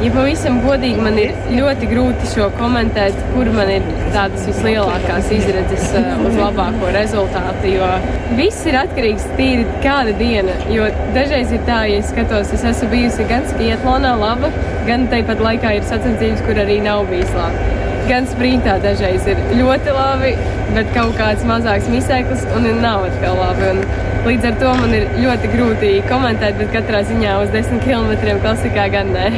ja 0.02 0.12
pavisam 0.14 0.58
godīgi, 0.64 1.04
man 1.04 1.20
ir 1.20 1.36
ļoti 1.52 1.90
grūti 1.92 2.30
šo 2.32 2.48
komentēt, 2.56 3.18
kur 3.34 3.50
man 3.54 3.70
ir 3.74 3.86
tādas 4.14 4.48
vislielākās 4.48 5.30
izredzes 5.36 5.92
uz 5.92 6.40
labāko 6.40 6.90
rezultātu. 6.96 7.74
Jo 7.76 7.92
viss 8.38 8.66
ir 8.66 8.80
atkarīgs 8.80 9.28
tīri 9.38 9.68
kāda 9.84 10.16
diena. 10.18 10.56
Jo 10.72 10.88
dažreiz 11.14 11.52
ir 11.54 11.62
tā, 11.68 11.84
ja 11.92 12.00
es 12.00 12.10
skatos, 12.14 12.50
es 12.56 12.66
esmu 12.72 12.90
bijusi 12.96 13.28
gan 13.30 13.46
skietlonā 13.52 14.16
laba, 14.24 14.50
gan 14.88 15.06
tāpat 15.12 15.44
laikā 15.44 15.76
ir 15.78 15.86
sacensības, 15.92 16.42
kur 16.48 16.64
arī 16.64 16.80
nav 16.82 17.06
bijis 17.12 17.30
labi. 17.36 17.81
Gan 18.08 18.26
sprintā 18.26 18.78
dažreiz 18.82 19.26
ir 19.30 19.38
ļoti 19.54 19.92
labi, 19.94 20.32
bet 20.74 20.90
kaut 20.96 21.14
kāds 21.18 21.44
mazāks 21.46 21.86
misēklis 21.92 22.42
un 22.56 22.66
nav 22.82 23.06
atkal 23.06 23.38
labi. 23.38 23.68
Un 23.72 23.82
līdz 24.26 24.48
ar 24.50 24.58
to 24.62 24.74
man 24.80 24.96
ir 24.98 25.06
ļoti 25.22 25.52
grūti 25.54 25.92
komentēt, 26.10 26.58
bet 26.58 26.74
katrā 26.74 27.04
ziņā 27.06 27.38
uz 27.44 27.54
10 27.54 27.82
km 27.86 28.42
klasikā 28.42 28.88
gan 28.96 29.14
nē. 29.14 29.30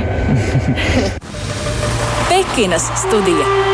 Pekinas 2.33 2.89
studija. 3.05 3.74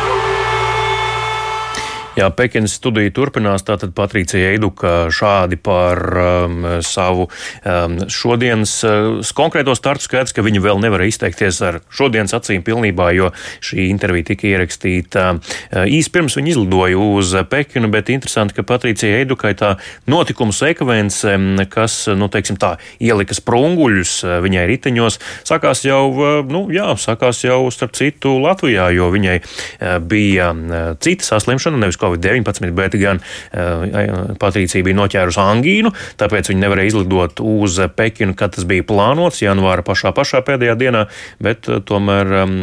Jā, 2.18 2.26
Pekinas 2.34 2.72
studija 2.74 3.12
turpinās. 3.14 3.62
Tātad 3.62 3.92
Patricija 3.94 4.48
Eiduka 4.50 5.12
šādi 5.14 5.54
par 5.62 6.00
um, 6.18 6.64
savu 6.82 7.28
um, 7.28 7.92
šodienas 8.10 8.72
uh, 8.82 9.20
konkrēto 9.36 9.76
startu 9.78 10.08
skaidrs, 10.08 10.34
ka 10.34 10.42
viņa 10.42 10.62
vēl 10.64 10.80
nevar 10.82 11.04
izteikties 11.06 11.60
ar 11.62 11.78
šodienas 11.94 12.34
acīm 12.34 12.64
pilnībā, 12.66 13.12
jo 13.14 13.28
šī 13.62 13.86
intervija 13.92 14.32
tika 14.32 14.48
ierakstīta 14.50 15.26
uh, 15.36 15.84
īsi 15.86 16.10
pirms 16.10 16.34
viņa 16.34 16.52
izlidoja 16.56 16.98
uz 16.98 17.36
Pekinu, 17.50 17.92
bet 17.94 18.10
interesanti, 18.10 18.58
ka 18.58 18.66
Patricija 18.66 19.20
Eidukai 19.20 19.54
tā 19.54 19.76
notikumu 20.10 20.56
sekvence, 20.56 21.36
um, 21.38 21.62
kas, 21.70 22.02
nu, 22.10 22.26
teiksim 22.32 22.58
tā, 22.58 22.72
ielika 22.98 23.38
sprunguļus 23.38 24.16
uh, 24.26 24.34
viņai 24.42 24.66
riteņos, 24.72 25.20
sākās 25.46 25.86
jau, 25.86 26.02
uh, 26.16 26.42
nu, 26.42 26.66
jā, 26.74 26.90
sākās 26.98 27.44
jau 27.46 27.62
starp 27.70 27.94
citu 28.02 28.34
Latvijā, 28.42 28.90
jo 28.98 29.12
viņai 29.14 29.38
uh, 29.38 29.96
bija 30.02 30.50
uh, 30.58 30.92
cita 30.98 31.30
saslimšana, 31.30 31.78
nevis 31.78 31.99
Covid-19, 32.00 32.72
bet 32.76 32.96
gan 33.00 33.20
uh, 33.20 34.34
Patricija 34.40 34.84
bija 34.86 34.98
noķērusi 34.98 35.40
angīnu, 35.42 35.92
tāpēc 36.20 36.50
viņa 36.50 36.64
nevarēja 36.64 36.94
izlidot 36.94 37.42
uz 37.44 37.78
Pekinu, 37.96 38.36
kad 38.38 38.54
tas 38.56 38.66
bija 38.68 38.86
plānots 38.86 39.42
janvāra 39.44 39.84
pašā, 39.86 40.14
pašā 40.16 40.42
pēdējā 40.46 40.76
dienā, 40.80 41.06
bet 41.42 41.68
uh, 41.68 41.80
tomēr 41.84 42.34
um, 42.42 42.56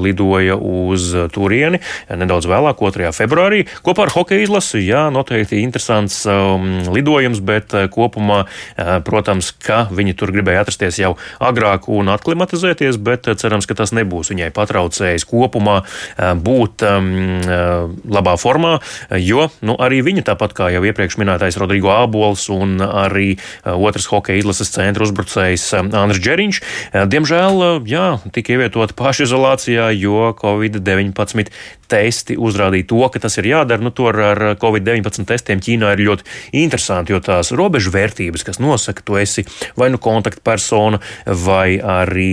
lidoja 0.00 0.56
uz 0.58 1.10
turieni 1.34 1.80
nedaudz 2.08 2.48
vēlāk, 2.50 2.80
2. 2.84 3.10
februārī. 3.16 3.64
Kopā 3.84 4.06
ar 4.06 4.12
hokeja 4.14 4.44
izlasi, 4.44 4.82
jā, 4.84 5.06
noteikti 5.14 5.62
interesants 5.64 6.22
um, 6.28 6.84
lidojums, 6.94 7.40
bet 7.44 7.74
kopumā, 7.94 8.44
uh, 8.44 8.96
protams, 9.06 9.50
ka 9.64 9.84
viņi 9.94 10.16
tur 10.18 10.32
gribēja 10.34 10.64
atrasties 10.64 11.00
jau 11.00 11.14
agrāk 11.42 11.88
un 11.92 12.10
aklimatizēties, 12.12 12.98
bet 13.02 13.28
cerams, 13.40 13.68
ka 13.68 13.76
tas 13.78 13.94
nebūs 13.96 14.32
viņai 14.32 14.50
patraucējis 14.54 15.26
kopumā 15.28 15.80
uh, 15.82 16.32
būt 16.38 16.84
um, 16.88 17.10
uh, 17.42 17.88
labā 18.16 18.36
formā. 18.40 18.76
Jo 19.20 19.48
nu, 19.64 19.76
arī 19.80 20.00
viņi, 20.06 20.24
tāpat 20.26 20.56
kā 20.56 20.70
jau 20.74 20.84
iepriekš 20.86 21.18
minētais 21.20 21.58
Rodrigo 21.60 21.92
Ābols 21.94 22.46
un 22.52 22.78
arī 22.84 23.34
otrs 23.64 24.08
hokeja 24.12 24.42
izlases 24.42 24.72
centra 24.74 25.06
uzbrucējs 25.06 25.66
Andris 25.80 26.22
Džeriņš, 26.24 26.60
diemžēl 27.10 27.64
jā, 27.90 28.06
tika 28.34 28.56
ievietoti 28.56 28.96
pašizolācijā, 28.98 29.90
jo 29.98 30.32
Covid-19 30.38 31.50
testi 31.88 32.36
uzrādīja 32.40 32.88
to, 32.90 33.02
ka 33.12 33.20
tas 33.22 33.36
ir 33.40 33.48
jādara. 33.50 33.82
Nu, 33.84 33.92
to 33.94 34.08
ar 34.10 34.56
Covid-19 34.60 35.28
testiem 35.28 35.62
Ķīnā 35.64 35.94
ir 35.94 36.04
ļoti 36.08 36.26
interesanti, 36.64 37.14
jo 37.14 37.20
tās 37.24 37.52
robežu 37.56 37.92
vērtības, 37.94 38.44
kas 38.46 38.60
nosaka, 38.62 39.04
tu 39.04 39.18
esi 39.20 39.44
vai 39.78 39.90
nu 39.92 40.00
kontaktpersona, 40.02 41.00
vai 41.26 41.76
arī 41.78 42.30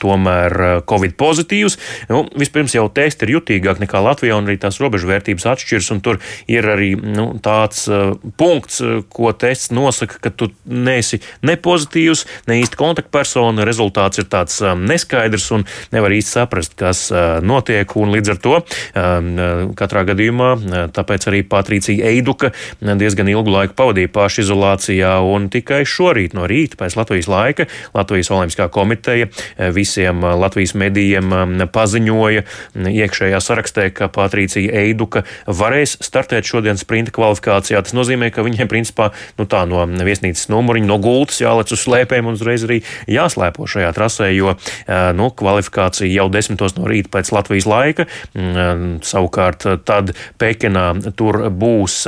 tomēr 0.00 0.84
Covid 0.88 1.16
pozitīvs. 1.20 1.78
Nu, 2.12 2.24
vispirms 2.38 2.76
jau 2.76 2.86
testi 2.92 3.26
ir 3.26 3.38
jutīgāk 3.38 3.80
nekā 3.82 4.02
Latvijā, 4.04 4.36
un 4.38 4.48
arī 4.48 4.58
tās 4.60 4.80
robežu 4.82 5.08
vērtības 5.10 5.48
atšķiras, 5.54 5.73
un 5.94 6.02
tur 6.04 6.20
ir 6.50 6.66
arī 6.68 6.92
nu, 6.98 7.26
tāds 7.44 7.86
uh, 7.90 8.14
punkts, 8.38 8.80
ko 9.12 9.32
tests 9.36 9.72
nosaka, 9.74 10.20
ka 10.22 10.32
tu 10.32 10.50
neesi 10.64 11.20
ne 11.42 11.56
pozitīvs, 11.60 12.24
ne 12.50 12.60
īsti 12.62 12.80
kontaktpersona. 12.80 13.66
Rezultāts 13.66 14.22
ir 14.22 14.28
tāds 14.32 14.60
um, 14.64 14.84
neskaidrs 14.88 15.50
un 15.56 15.66
nevar 15.94 16.14
īsti 16.14 16.36
saprast, 16.38 16.76
kas 16.78 17.06
uh, 17.12 17.38
notiek, 17.44 17.90
līdz 17.94 18.34
ar 18.34 18.40
to 18.42 18.56
um, 18.60 19.30
katrā 19.78 20.04
gadījumā 20.08 20.50
tāpēc 20.94 21.28
arī 21.30 21.42
Patricija 21.48 22.10
Eiduka 22.10 22.50
diezgan 22.80 23.28
ilgu 23.30 23.52
laiku 23.52 23.76
pavadīja 23.78 24.10
pašizolācijā, 24.14 25.16
un 25.24 25.48
tikai 25.52 25.82
šorīt 25.88 26.36
no 26.36 26.48
rīta 26.50 26.78
pēc 26.80 26.96
Latvijas 26.98 27.28
laika 27.30 27.66
Latvijas 27.94 28.30
Olimpiskā 28.34 28.68
komiteja 28.72 29.28
visiem 29.74 30.22
Latvijas 30.22 30.74
medijiem 30.78 31.32
paziņoja 31.72 32.44
iekšējā 32.90 33.40
sarakstē, 33.42 33.88
ka 33.94 34.10
Patricija 34.12 34.84
Eiduka 34.84 35.24
varēs 35.64 35.96
startēt 36.04 36.46
šodien 36.46 36.78
sprinta 36.80 37.14
kvalifikācijā. 37.16 37.80
Tas 37.84 37.96
nozīmē, 37.96 38.30
ka 38.34 38.44
viņiem 38.46 38.70
principā 38.70 39.10
nu, 39.40 39.48
tā 39.48 39.64
no 39.66 39.82
viesnīcas 39.88 40.46
numuriņa, 40.52 40.88
no 40.90 41.00
gultas 41.02 41.40
jālec 41.42 41.72
uz 41.74 41.82
slēpēm 41.86 42.28
un 42.28 42.38
uzreiz 42.38 42.66
arī 42.68 42.82
jāslēpo 43.10 43.66
šajā 43.70 43.90
trasē, 43.96 44.30
jo 44.36 44.54
nu, 45.16 45.30
kvalifikācija 45.34 46.10
jau 46.12 46.28
desmitos 46.32 46.76
no 46.76 46.88
rīta 46.90 47.10
pēc 47.16 47.32
Latvijas 47.34 47.68
laika. 47.70 48.06
Savukārt 48.34 49.66
tad 49.88 50.12
Pekinā 50.40 50.86
tur 51.16 51.40
būs 51.48 52.02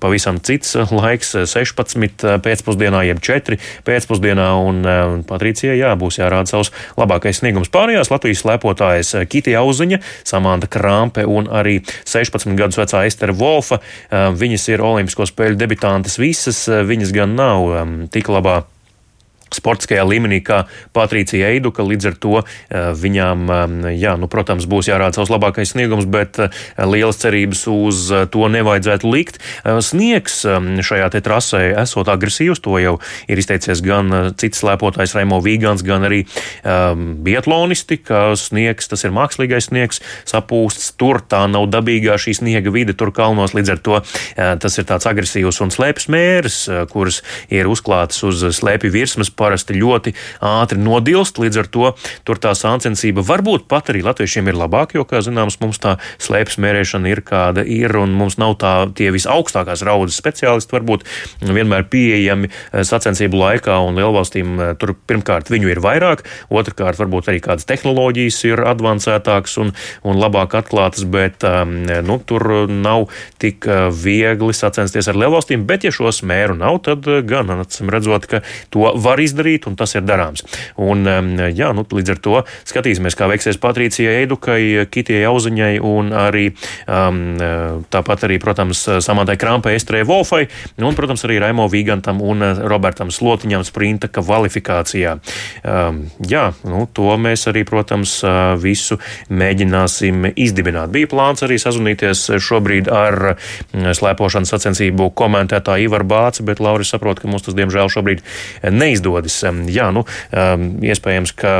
pavisam 0.00 0.40
cits 0.40 0.76
laiks, 0.90 1.34
16 1.52 2.26
pēcpusdienā, 2.44 3.02
jeb 3.10 3.20
4 3.24 3.60
pēcpusdienā, 3.86 4.48
un 4.64 5.24
Patricijai 5.28 5.76
jā, 5.78 5.92
būs 5.98 6.20
jārāda 6.20 6.48
savs 6.50 6.72
labākais 6.96 7.42
sniegums. 7.42 7.72
Pārējās 7.74 8.12
Latvijas 8.12 8.44
slēpotājas 8.44 9.12
Kitija 9.28 9.60
Auziņa, 9.64 10.00
Samanta 10.26 10.70
Krampe 10.70 11.26
un 11.28 11.50
arī 11.52 11.80
16 12.06 12.45
gadus 12.54 12.78
vecā 12.78 13.02
Estera 13.08 13.34
Wolfa. 13.34 13.80
Viņas 14.12 14.68
ir 14.70 14.84
Olimpisko 14.86 15.26
spēļu 15.26 15.58
debitantes 15.58 16.20
visas, 16.22 16.62
viņas 16.68 17.14
gan 17.16 17.34
nav 17.38 17.68
tik 18.14 18.30
labā 18.30 18.60
sportiskajā 19.54 20.02
līmenī, 20.06 20.40
kā 20.44 20.64
Patricija 20.96 21.50
Eiduka. 21.54 21.84
Līdz 21.86 22.10
ar 22.10 22.16
to 22.18 22.34
eh, 22.42 22.90
viņām, 22.96 23.46
eh, 23.46 23.94
jā, 24.00 24.16
nu, 24.18 24.28
protams, 24.30 24.66
būs 24.68 24.90
jārāda 24.90 25.20
savs 25.20 25.30
labākais 25.32 25.74
sniegums, 25.74 26.08
bet 26.10 26.40
eh, 26.42 26.50
lielas 26.82 27.20
cerības 27.22 27.66
uz 27.70 28.02
to 28.32 28.50
nevajadzētu 28.50 29.10
likt. 29.10 29.38
Sniegs 29.82 30.40
šajā 30.86 31.06
te 31.12 31.20
trasē 31.24 31.62
esot 31.82 32.08
agresīvs, 32.10 32.60
to 32.62 32.78
jau 32.82 32.96
ir 33.30 33.40
izteicies 33.40 33.82
gan 33.84 34.34
cits 34.38 34.62
slēpotājs 34.62 35.14
Raimo 35.16 35.38
Vīgans, 35.44 35.84
gan 35.86 36.06
arī 36.06 36.22
um, 36.62 37.08
biatlonisti, 37.26 37.98
ka 38.02 38.20
sniegs, 38.38 38.88
tas 38.90 39.04
ir 39.06 39.14
mākslīgais 39.16 39.68
sniegs, 39.70 40.00
sapūsts 40.28 40.92
tur, 41.00 41.20
tā 41.22 41.44
nav 41.50 41.68
dabīgā 41.72 42.16
šī 42.20 42.36
sniega 42.40 42.72
vide 42.74 42.96
tur 42.98 43.12
kalnos, 43.16 43.54
līdz 43.56 43.74
ar 43.74 43.82
to 43.82 44.00
tas 44.62 44.78
ir 44.78 44.88
tāds 44.88 45.08
agresīvs 45.08 45.60
un 45.64 45.72
slēpes 45.74 46.08
mērs, 46.12 46.60
kuras 46.92 47.22
ir 47.52 47.70
uzklātas 47.70 48.22
uz 48.26 48.44
slēpju 48.58 48.92
virsmas 48.94 49.32
parasti 49.36 49.76
ļoti 49.76 50.14
ātri 50.44 50.80
nodilst. 50.82 51.40
Līdz 51.42 51.62
ar 51.62 51.70
to 51.72 51.92
tur 52.26 52.40
tā 52.42 52.54
sāncensība 52.56 53.24
varbūt 53.26 53.66
pat 53.70 53.92
arī 53.92 54.02
latviešiem 54.06 54.50
ir 54.50 54.58
labāka, 54.58 54.98
jo, 54.98 55.06
kā 55.08 55.22
zināms, 55.24 55.60
mums 55.62 55.80
tā 55.82 55.96
slēpes 56.22 56.58
mērēšana 56.62 57.12
ir 57.12 57.22
kāda 57.26 57.64
ir, 57.66 57.94
un 58.00 58.14
mums 58.16 58.38
nav 58.40 58.56
tā 58.62 58.74
tie 58.96 59.10
visaugstākās 59.14 59.84
raudas 59.86 60.18
speciālisti 60.18 60.74
varbūt 60.76 61.04
vienmēr 61.42 61.86
pieejami 61.90 62.50
eh, 62.50 62.84
sacensību 62.86 63.40
laikā, 63.40 63.78
un 63.86 63.98
lielvalstīm 64.00 64.56
eh, 64.60 64.72
tur 64.80 64.94
pirmkārt 65.08 65.50
viņu 65.52 65.72
ir 65.72 65.82
vairāk, 65.84 66.24
otrkārt 66.50 67.00
varbūt 67.00 67.30
arī 67.30 67.42
kādas 67.44 67.68
tehnoloģijas 67.68 68.40
ir 68.48 68.64
advancētākas 68.66 69.58
un, 69.62 69.72
un 70.06 70.20
labāk 70.20 70.56
atklātas, 70.58 71.06
bet 71.08 71.44
um, 71.46 71.78
nu, 72.06 72.18
tur 72.26 72.66
nav 72.70 73.08
tik 73.42 73.68
eh, 73.68 73.86
viegli 73.92 74.54
sacensties 74.56 75.10
ar 75.10 75.18
lielvalstīm, 75.18 75.66
bet 75.68 75.86
ja 75.86 75.94
šo 75.94 76.12
smēru 76.14 76.58
nav, 76.58 76.80
tad 76.86 77.06
gan, 77.28 77.52
acīm 77.60 77.90
redzot, 77.92 78.28
ka 78.30 78.42
to 78.74 78.90
var 79.02 79.20
izdarīt, 79.26 79.68
un 79.70 79.76
tas 79.78 79.94
ir 79.96 80.06
darāms. 80.06 80.44
Un, 80.80 81.04
jā, 81.54 81.72
nu, 81.76 81.84
līdz 81.86 82.14
ar 82.14 82.22
to 82.22 82.40
skatīsimies, 82.68 83.16
kā 83.18 83.28
veiksies 83.30 83.60
Patricijai 83.62 84.22
Eidukai, 84.22 84.86
Kitijai 84.92 85.26
Auziņai 85.28 85.72
un 85.84 86.12
arī 86.16 86.48
um, 86.52 87.20
tāpat 87.92 88.26
arī, 88.28 88.38
protams, 88.42 88.84
Samantai 89.04 89.36
Krampai, 89.40 89.76
Estrē 89.78 90.02
Wolfai 90.08 90.44
un, 90.80 90.94
protams, 90.96 91.24
arī 91.26 91.38
Raimo 91.42 91.68
Vīgantam 91.72 92.20
un 92.24 92.44
Robertam 92.66 93.12
Slotiņam 93.14 93.64
sprinta 93.66 94.10
kvalifikācijā. 94.12 95.16
Um, 95.66 96.04
jā, 96.26 96.48
nu, 96.68 96.86
to 96.96 97.16
mēs 97.20 97.46
arī, 97.50 97.64
protams, 97.68 98.18
visu 98.62 98.98
mēģināsim 99.28 100.30
izdibināt. 100.34 100.92
Bija 100.94 101.10
plāns 101.10 101.44
arī 101.46 101.58
sazvanīties 101.60 102.26
šobrīd 102.42 102.90
ar 102.92 103.36
slēpošanas 103.72 104.52
sacensību 104.54 105.10
komentētāju 105.16 105.90
Ivaru 105.90 106.08
Bāci, 106.10 106.44
bet 106.46 106.62
Lauris 106.62 106.92
saprot, 106.94 107.20
ka 107.22 107.30
mums 107.30 107.46
tas 107.46 107.56
diemžēl 107.56 107.90
šobrīd 107.92 108.22
neizdodas 108.70 109.15
izdodas. 109.24 109.72
Jā, 109.72 109.90
nu, 109.94 110.04
iespējams, 110.84 111.32
ka 111.36 111.52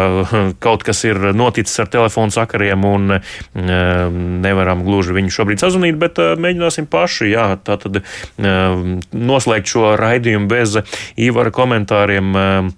kaut 0.62 0.84
kas 0.86 1.04
ir 1.04 1.18
noticis 1.36 1.78
ar 1.82 1.90
telefonu 1.92 2.34
sakariem 2.34 2.84
un 2.84 3.18
nevaram 4.46 4.84
gluži 4.86 5.16
viņu 5.16 5.34
šobrīd 5.34 5.62
sazvanīt, 5.62 5.98
bet 6.00 6.18
mēģināsim 6.18 6.88
paši 6.90 7.30
jā, 7.32 7.48
tātad, 7.64 8.02
noslēgt 8.36 9.70
šo 9.72 9.94
raidījumu 10.00 10.50
bez 10.50 10.80
Ivara 11.16 11.52
komentāriem. 11.54 12.74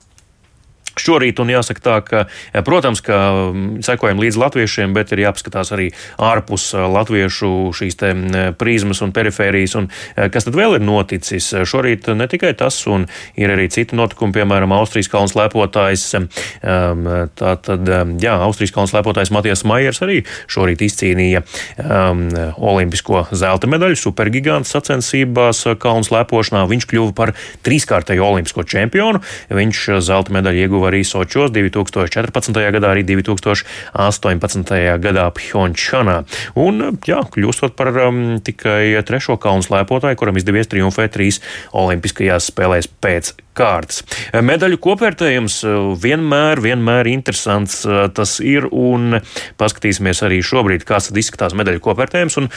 Šorīt, 0.99 1.39
un 1.43 1.53
jāsaka 1.53 1.83
tā, 1.83 1.97
ka, 2.05 2.25
eh, 2.53 2.63
protams, 2.67 3.01
ka 3.05 3.17
mm, 3.53 3.83
sekojam 3.87 4.21
līdz 4.23 4.39
latviešiem, 4.43 4.95
bet 4.97 5.13
ir 5.15 5.23
jāpaskatās 5.27 5.73
arī 5.77 5.91
ārpus 6.19 6.73
eh, 6.75 6.85
latviešu 6.99 7.71
šīs 7.77 7.99
mm, 7.99 8.59
prizmas 8.59 9.03
un 9.05 9.15
perifērijas, 9.15 9.77
un 9.79 9.89
eh, 9.89 10.29
kas 10.33 10.49
tad 10.49 10.59
vēl 10.59 10.79
ir 10.79 10.85
noticis. 10.85 11.51
Šorīt 11.69 12.11
ne 12.19 12.29
tikai 12.31 12.53
tas, 12.59 12.81
un 12.91 13.07
ir 13.39 13.53
arī 13.55 13.69
citi 13.73 13.97
notikumi, 13.99 14.35
piemēram, 14.37 14.75
Austrijas 14.75 15.11
kalns 15.13 15.35
lepotājs, 15.39 16.05
ehm, 16.15 17.07
tā 17.39 17.55
tad, 17.63 17.89
ehm, 17.89 18.17
jā, 18.23 18.35
Austrijas 18.45 18.75
kalns 18.75 18.95
lepotājs 18.97 19.33
Matijas 19.35 19.65
Maiers 19.69 20.03
arī 20.05 20.21
šorīt 20.51 20.83
izcīnīja 20.87 21.43
um, 21.83 22.25
olimpisko 22.57 23.27
zelta 23.37 23.71
medaļu 23.71 23.99
supergigants 23.99 24.73
sacensībās 24.75 25.65
kalns 25.83 26.13
lepošanā. 26.15 26.65
Viņš 26.71 26.89
kļuva 26.91 27.15
par 27.17 27.35
trīskārtējo 27.67 28.27
olimpisko 28.33 28.65
čempionu. 28.69 29.23
Viņš 29.53 29.85
zelta 30.05 30.35
medaļu 30.35 30.65
ieguva 30.65 30.88
arī 30.89 31.03
Sočos 31.07 31.53
2014. 31.55 32.61
gadā, 32.75 32.93
arī 32.93 33.05
2018. 33.09 34.75
gadā 35.05 35.27
Pjončānā. 35.37 36.21
Un, 36.59 36.99
jā, 37.09 37.23
kļūstot 37.35 37.77
par 37.79 37.93
um, 38.07 38.23
tikai 38.45 38.97
trešo 39.07 39.39
kalnu 39.41 39.67
slēpotāju, 39.67 40.19
kuram 40.21 40.41
izdevies 40.41 40.71
triumfēt 40.71 41.15
trīs 41.17 41.43
olimpiskajās 41.77 42.51
spēlēs 42.53 42.91
pēc 43.03 43.35
kārtas. 43.59 44.05
Medaļu 44.33 44.79
kopvērtējums 44.83 45.63
uh, 45.67 45.81
vienmēr, 45.99 46.63
vienmēr 46.65 47.11
interesants 47.11 47.81
uh, 47.87 48.07
tas 48.15 48.39
ir, 48.45 48.69
un 48.71 49.19
paskatīsimies 49.61 50.23
arī 50.27 50.41
šobrīd, 50.45 50.87
kāds 50.89 51.11
izskatās 51.19 51.57
medaļu 51.59 51.83
kopvērtējums. 51.89 52.39
Un, 52.43 52.51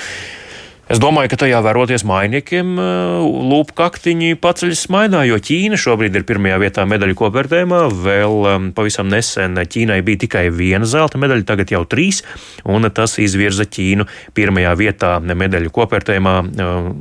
Es 0.92 1.00
domāju, 1.00 1.30
ka 1.32 1.38
tajā 1.46 1.62
vēroties 1.64 2.04
mainiekiem 2.04 2.74
uh, 2.76 3.22
lūpu 3.24 3.76
kaktiņi 3.78 4.36
paceļas 4.44 4.82
mainā, 4.92 5.22
jo 5.30 5.38
Ķīna 5.40 5.78
šobrīd 5.80 6.18
ir 6.20 6.26
pirmajā 6.28 6.58
vietā 6.60 6.84
medaļu 6.90 7.16
kopvērtējumā. 7.22 7.80
Vēl 8.08 8.36
um, 8.52 8.66
pavisam 8.76 9.08
nesen 9.12 9.56
Ķīnai 9.56 10.02
bija 10.04 10.26
tikai 10.26 10.50
viena 10.52 10.90
zelta 10.90 11.22
medaļa, 11.22 11.48
tagad 11.48 11.72
jau 11.72 11.86
trīs, 11.88 12.20
un 12.68 12.90
tas 12.92 13.16
izvirza 13.24 13.64
Ķīnu 13.72 14.08
pirmajā 14.36 14.74
vietā 14.82 15.14
medaļu 15.24 15.72
kopvērtējumā. 15.80 16.36
Uh, 16.44 16.92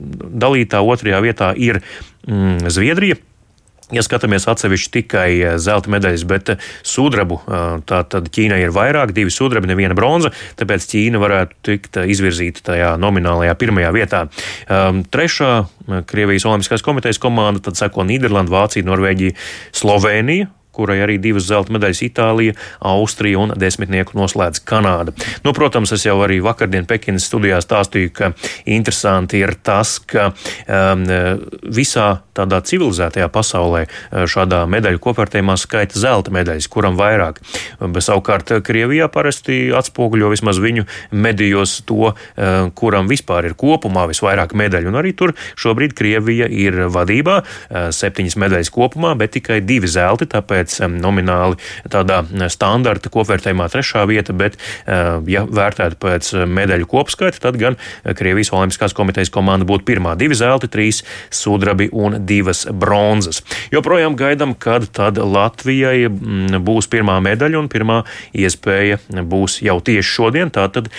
dalītā 0.46 0.84
otrajā 0.86 1.24
vietā 1.26 1.50
ir 1.58 1.82
mm, 1.82 2.70
Zviedrija 2.70 3.18
Ja 3.90 4.04
skatāmies 4.06 4.46
atsevišķi 4.50 4.92
tikai 5.00 5.28
eh, 5.34 5.56
zelta 5.62 5.90
medaļas, 5.90 6.24
bet 6.30 6.52
eh, 6.54 6.68
sudrabu, 6.86 7.40
eh, 7.42 7.80
tā 7.90 8.02
tad 8.10 8.28
Ķīnai 8.30 8.60
ir 8.62 8.74
vairāk, 8.74 9.14
divi 9.16 9.32
sudrabi, 9.34 9.70
neviena 9.70 9.96
bronza, 9.98 10.30
tāpēc 10.60 10.86
Ķīna 10.92 11.22
varētu 11.22 11.58
tikt 11.66 11.98
izvirzīta 12.14 12.64
tajā 12.70 12.92
nominālajā 13.02 13.56
pirmajā 13.58 13.90
vietā. 13.96 14.22
Um, 14.70 15.02
trešā 15.02 15.50
Krievijas 16.10 16.46
Olimpiskās 16.46 16.86
komitejas 16.86 17.18
komanda, 17.22 17.64
tad 17.66 17.78
seko 17.80 18.06
Nīderlanda, 18.06 18.54
Vācija, 18.54 18.86
Norvēģija, 18.86 19.34
Slovenija, 19.74 20.50
kurai 20.80 21.00
arī 21.04 21.18
divas 21.20 21.48
zelta 21.50 21.74
medaļas 21.76 22.00
Itālija, 22.06 22.56
Austrija 22.88 23.42
un 23.42 23.52
desmitnieku 23.60 24.16
noslēdz 24.16 24.62
Kanāda. 24.64 25.12
Nu, 25.44 25.52
protams, 25.56 25.92
es 25.96 26.06
jau 26.08 26.16
arī 26.24 26.40
vakardien 26.44 26.88
Pekinas 26.88 27.28
studijā 27.28 27.60
stāstīju, 27.60 28.12
ka 28.16 28.32
interesanti 28.64 29.42
ir 29.42 29.52
tas, 29.66 29.98
ka 30.00 30.30
um, 30.32 31.04
visā 31.68 32.08
tādā 32.36 32.62
civilizētajā 32.64 33.28
pasaulē 33.32 33.84
uh, 33.86 34.24
šādā 34.30 34.62
medaļu 34.70 35.02
kopvērtējumā 35.04 35.58
skaita 35.60 36.00
zelta 36.00 36.32
medaļas, 36.34 36.70
kuram 36.72 36.96
vairāk. 37.00 37.42
Savukārt 38.00 38.52
Krievijā 38.64 39.10
parasti 39.12 39.68
atspoguļo 39.76 40.30
vismaz 40.32 40.60
viņu 40.62 40.86
medijos 41.12 41.80
to, 41.88 42.12
uh, 42.14 42.70
kuram 42.78 43.10
vispār 43.10 43.50
ir 43.50 43.56
kopumā 43.58 44.06
visvairāk 44.10 44.54
medaļu. 44.56 44.90
Un 44.92 45.00
arī 45.02 45.12
tur 45.16 45.34
šobrīd 45.60 45.94
Krievija 45.98 46.48
ir 46.48 46.86
vadībā, 46.92 47.40
uh, 47.42 47.90
septiņas 47.94 48.38
medaļas 48.40 48.72
kopumā, 48.74 49.12
bet 49.20 49.36
tikai 49.36 49.60
divi 49.64 49.90
zelti, 49.90 50.28
tāpēc 50.30 50.69
um, 50.84 50.96
nomināli 51.02 51.58
tādā 51.90 52.22
standarta 52.52 53.10
kopvērtējumā 53.12 53.68
trešā 53.72 54.04
vieta, 54.08 54.34
bet, 54.36 54.56
ja 55.30 55.42
vērtētu 55.46 55.98
pēc 56.00 56.30
medaļu 56.50 56.86
kopskaita, 56.90 57.40
tad 57.42 57.58
gan 57.60 57.76
Krievijas 58.16 58.52
Olimpiskās 58.54 58.94
komitejas 58.96 59.32
komanda 59.32 59.66
būtu 59.68 59.86
pirmā 59.88 60.16
divi 60.18 60.36
zelti, 60.38 60.70
trīs 60.70 61.02
sudrabi 61.34 61.88
un 61.92 62.18
divas 62.26 62.64
bronzas. 62.70 63.42
Joprojām 63.74 64.16
gaidām, 64.18 64.54
kad 64.58 64.88
tad 64.96 65.18
Latvijai 65.18 66.08
būs 66.10 66.90
pirmā 66.90 67.18
medaļa 67.24 67.60
un 67.60 67.70
pirmā 67.72 68.00
iespēja 68.36 69.00
būs 69.08 69.60
jau 69.66 69.78
tieši 69.84 70.08
šodien. 70.10 70.52
Tātad 70.54 70.90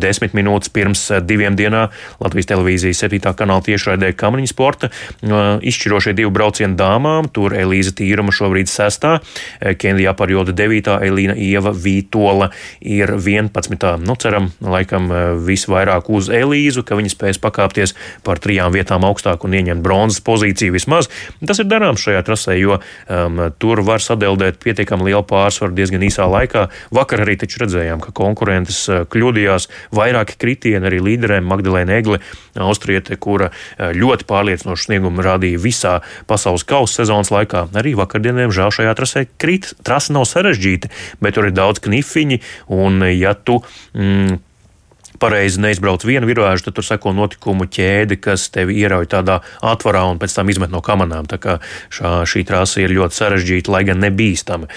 desmit 0.00 0.36
minūtes 0.36 0.72
pirms 0.74 1.06
diviem 1.26 1.56
dienā 1.58 1.86
Latvijas 2.22 2.50
televīzijas 2.52 3.04
7. 3.06 3.34
kanāla 3.38 3.64
tiešraidē 3.68 4.12
Kamaniņa 4.18 4.52
sporta 4.52 4.90
izšķirošie 5.24 6.14
divi 6.16 6.32
braucieni 6.34 6.78
dāmām. 6.78 7.30
Tur 7.34 7.56
Elīza 7.56 7.94
Tīruma 7.98 8.34
šobrīd 8.34 8.70
sestā, 8.84 9.16
Kenlijā 9.80 10.14
par 10.16 10.32
jodu 10.32 10.54
9. 10.56 10.98
Elīna 11.04 11.36
Ieva 11.40 11.72
Vītola 11.72 12.50
ir 12.80 13.16
11. 13.16 13.96
Nu, 14.04 14.16
ceram, 14.20 14.50
laikam 14.60 15.10
visvairāk 15.44 16.10
uz 16.12 16.30
Elīzu, 16.32 16.84
ka 16.84 16.98
viņa 16.98 17.12
spēs 17.12 17.40
pakāpties 17.42 17.94
par 18.26 18.40
trijām 18.42 18.72
vietām 18.74 19.04
augstāk 19.06 19.44
un 19.46 19.56
ieņemt 19.56 19.84
bronzas 19.84 20.22
pozīciju 20.24 20.74
vismaz. 20.74 21.08
Tas 21.44 21.60
ir 21.62 21.68
darāms 21.70 22.02
šajā 22.04 22.22
trasē, 22.26 22.56
jo 22.58 22.78
um, 22.78 23.40
tur 23.60 23.82
var 23.86 24.02
sadeldēt 24.04 24.60
pietiekami 24.62 25.10
lielu 25.10 25.24
pārsvaru 25.28 25.76
diezgan 25.76 26.04
īsā 26.06 26.26
laikā. 26.30 26.66
Vakar 26.94 27.24
arī 27.24 27.36
taču 27.40 27.62
redzējām, 27.64 28.02
ka 28.04 28.14
konkurentes 28.16 28.80
uh, 28.90 29.04
kļūdījās, 29.10 29.68
vairāki 29.94 30.38
kritieni 30.40 30.90
arī 30.90 31.00
līderēm 31.04 31.46
Magdalēna 31.50 31.98
Egle, 32.00 32.20
austriete, 32.60 33.18
kura 33.20 33.50
uh, 33.50 33.92
ļoti 33.96 34.28
pārliecinošu 34.30 34.88
sniegumu 34.88 35.24
rādīja 35.24 35.62
visā 35.62 35.94
pasaules 36.30 36.66
kausa 36.68 37.02
sezonas 37.02 37.32
laikā. 37.34 37.66
Arī 37.76 37.94
vakardieniem 37.98 38.52
žēl 38.54 38.73
šajā 38.74 38.96
trasē 38.98 39.26
krīt. 39.40 39.72
Trasa 39.86 40.16
nav 40.16 40.26
sarežģīta, 40.30 40.90
bet 41.22 41.38
tur 41.38 41.48
ir 41.50 41.56
daudz 41.56 41.82
knifiņi, 41.84 42.40
un 42.74 43.04
ja 43.14 43.34
tu 43.38 43.60
mm, 43.94 44.40
pareizi 45.24 45.62
neizbrauc 45.64 46.04
vienu 46.04 46.28
virāžu, 46.28 46.68
tad 46.68 46.76
tur 46.78 46.86
seko 46.86 47.14
notikumu 47.16 47.66
ķēde, 47.70 48.18
kas 48.20 48.50
tevi 48.52 48.76
ierauj 48.82 49.08
tādā 49.14 49.40
atvarā 49.64 50.04
un 50.10 50.20
pēc 50.20 50.36
tam 50.36 50.52
izmet 50.52 50.72
no 50.72 50.82
kamerām. 50.84 51.28
Tā 51.30 51.40
kā 51.40 51.58
šā, 51.92 52.16
šī 52.28 52.44
trasa 52.48 52.84
ir 52.84 52.92
ļoti 52.94 53.18
sarežģīta, 53.18 53.72
lai 53.72 53.84
gan 53.88 54.02
nebīstama. 54.04 54.68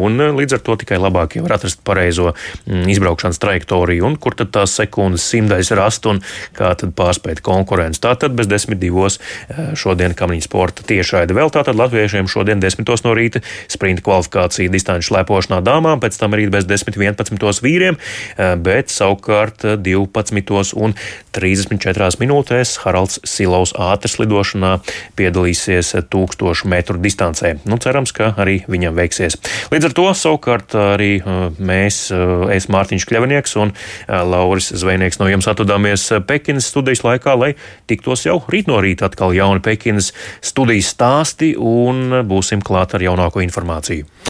Un 0.00 0.24
līdz 0.38 0.56
ar 0.56 0.64
to 0.64 0.78
tikai 0.80 1.00
labāk 1.00 1.36
jau 1.36 1.44
var 1.44 1.58
atrast 1.58 1.82
pareizo 1.86 2.30
mm, 2.32 2.86
izbraukšanas 2.94 3.40
trajektoriju 3.42 4.06
un 4.08 4.16
kur 4.20 4.36
tad 4.38 4.52
tās 4.54 4.74
sekundes 4.78 5.26
simtais 5.26 5.70
rast 5.76 6.06
un 6.08 6.22
kā 6.56 6.72
tad 6.78 6.94
pārspēt 6.98 7.42
konkurenci. 7.44 8.00
Tātad 8.02 8.36
bez 8.38 8.48
desmit 8.50 8.80
divos 8.80 9.18
eh, 9.20 9.72
šodien 9.78 10.14
kamniņu 10.16 10.46
sporta 10.46 10.86
tiešraide 10.86 11.36
vēl 11.36 11.52
tātad 11.54 11.78
latviešiem 11.78 12.30
šodien 12.30 12.62
desmitos 12.62 13.04
no 13.06 13.14
rīta 13.16 13.42
sprinta 13.70 14.04
kvalifikācija 14.06 14.72
distanču 14.72 15.10
slēpošanā 15.10 15.60
dāmām, 15.66 16.00
pēc 16.02 16.18
tam 16.20 16.36
arī 16.36 16.48
bez 16.52 16.68
desmit 16.68 16.98
vienpadsmitos 17.00 17.62
vīriem, 17.64 17.98
eh, 18.00 18.54
bet 18.60 18.92
savukārt 18.94 19.66
12 19.94 20.74
un 20.78 20.94
34 21.36 22.20
minūtēs 22.20 22.76
Haralds 22.84 23.20
Silovs 23.26 23.72
ātras 23.78 24.18
lidošanā 24.20 24.76
piedalīsies 25.18 25.94
1000 26.12 26.66
metru 26.70 26.98
distancē. 27.00 27.56
Nu, 27.68 27.78
cerams, 27.82 28.12
ka 28.16 28.32
arī 28.40 28.60
viņam 28.70 28.96
veiksies. 28.98 29.38
Līdz 29.72 29.90
ar 29.90 29.96
to 29.96 30.06
savukārt 30.16 30.76
arī 30.78 31.12
uh, 31.20 31.48
mēs, 31.56 32.02
uh, 32.14 32.48
es 32.52 32.68
Mārtiņš 32.72 33.06
Kļavnieks 33.10 33.56
un 33.62 33.74
uh, 33.74 34.20
Lauris 34.26 34.72
Zvejnieks 34.74 35.20
no 35.22 35.30
jums 35.30 35.48
atvadāmies 35.50 36.08
Pekinas 36.26 36.70
studijas 36.70 37.04
laikā, 37.06 37.36
lai 37.38 37.52
tiktos 37.90 38.26
jau 38.26 38.40
rīt 38.50 38.70
no 38.70 38.80
rīta 38.82 39.08
atkal 39.10 39.34
jauni 39.36 39.62
Pekinas 39.64 40.12
studijas 40.44 40.92
stāsti 40.94 41.54
un 41.56 42.22
būsim 42.28 42.64
klāt 42.64 42.96
ar 42.98 43.06
jaunāko 43.06 43.44
informāciju. 43.46 44.10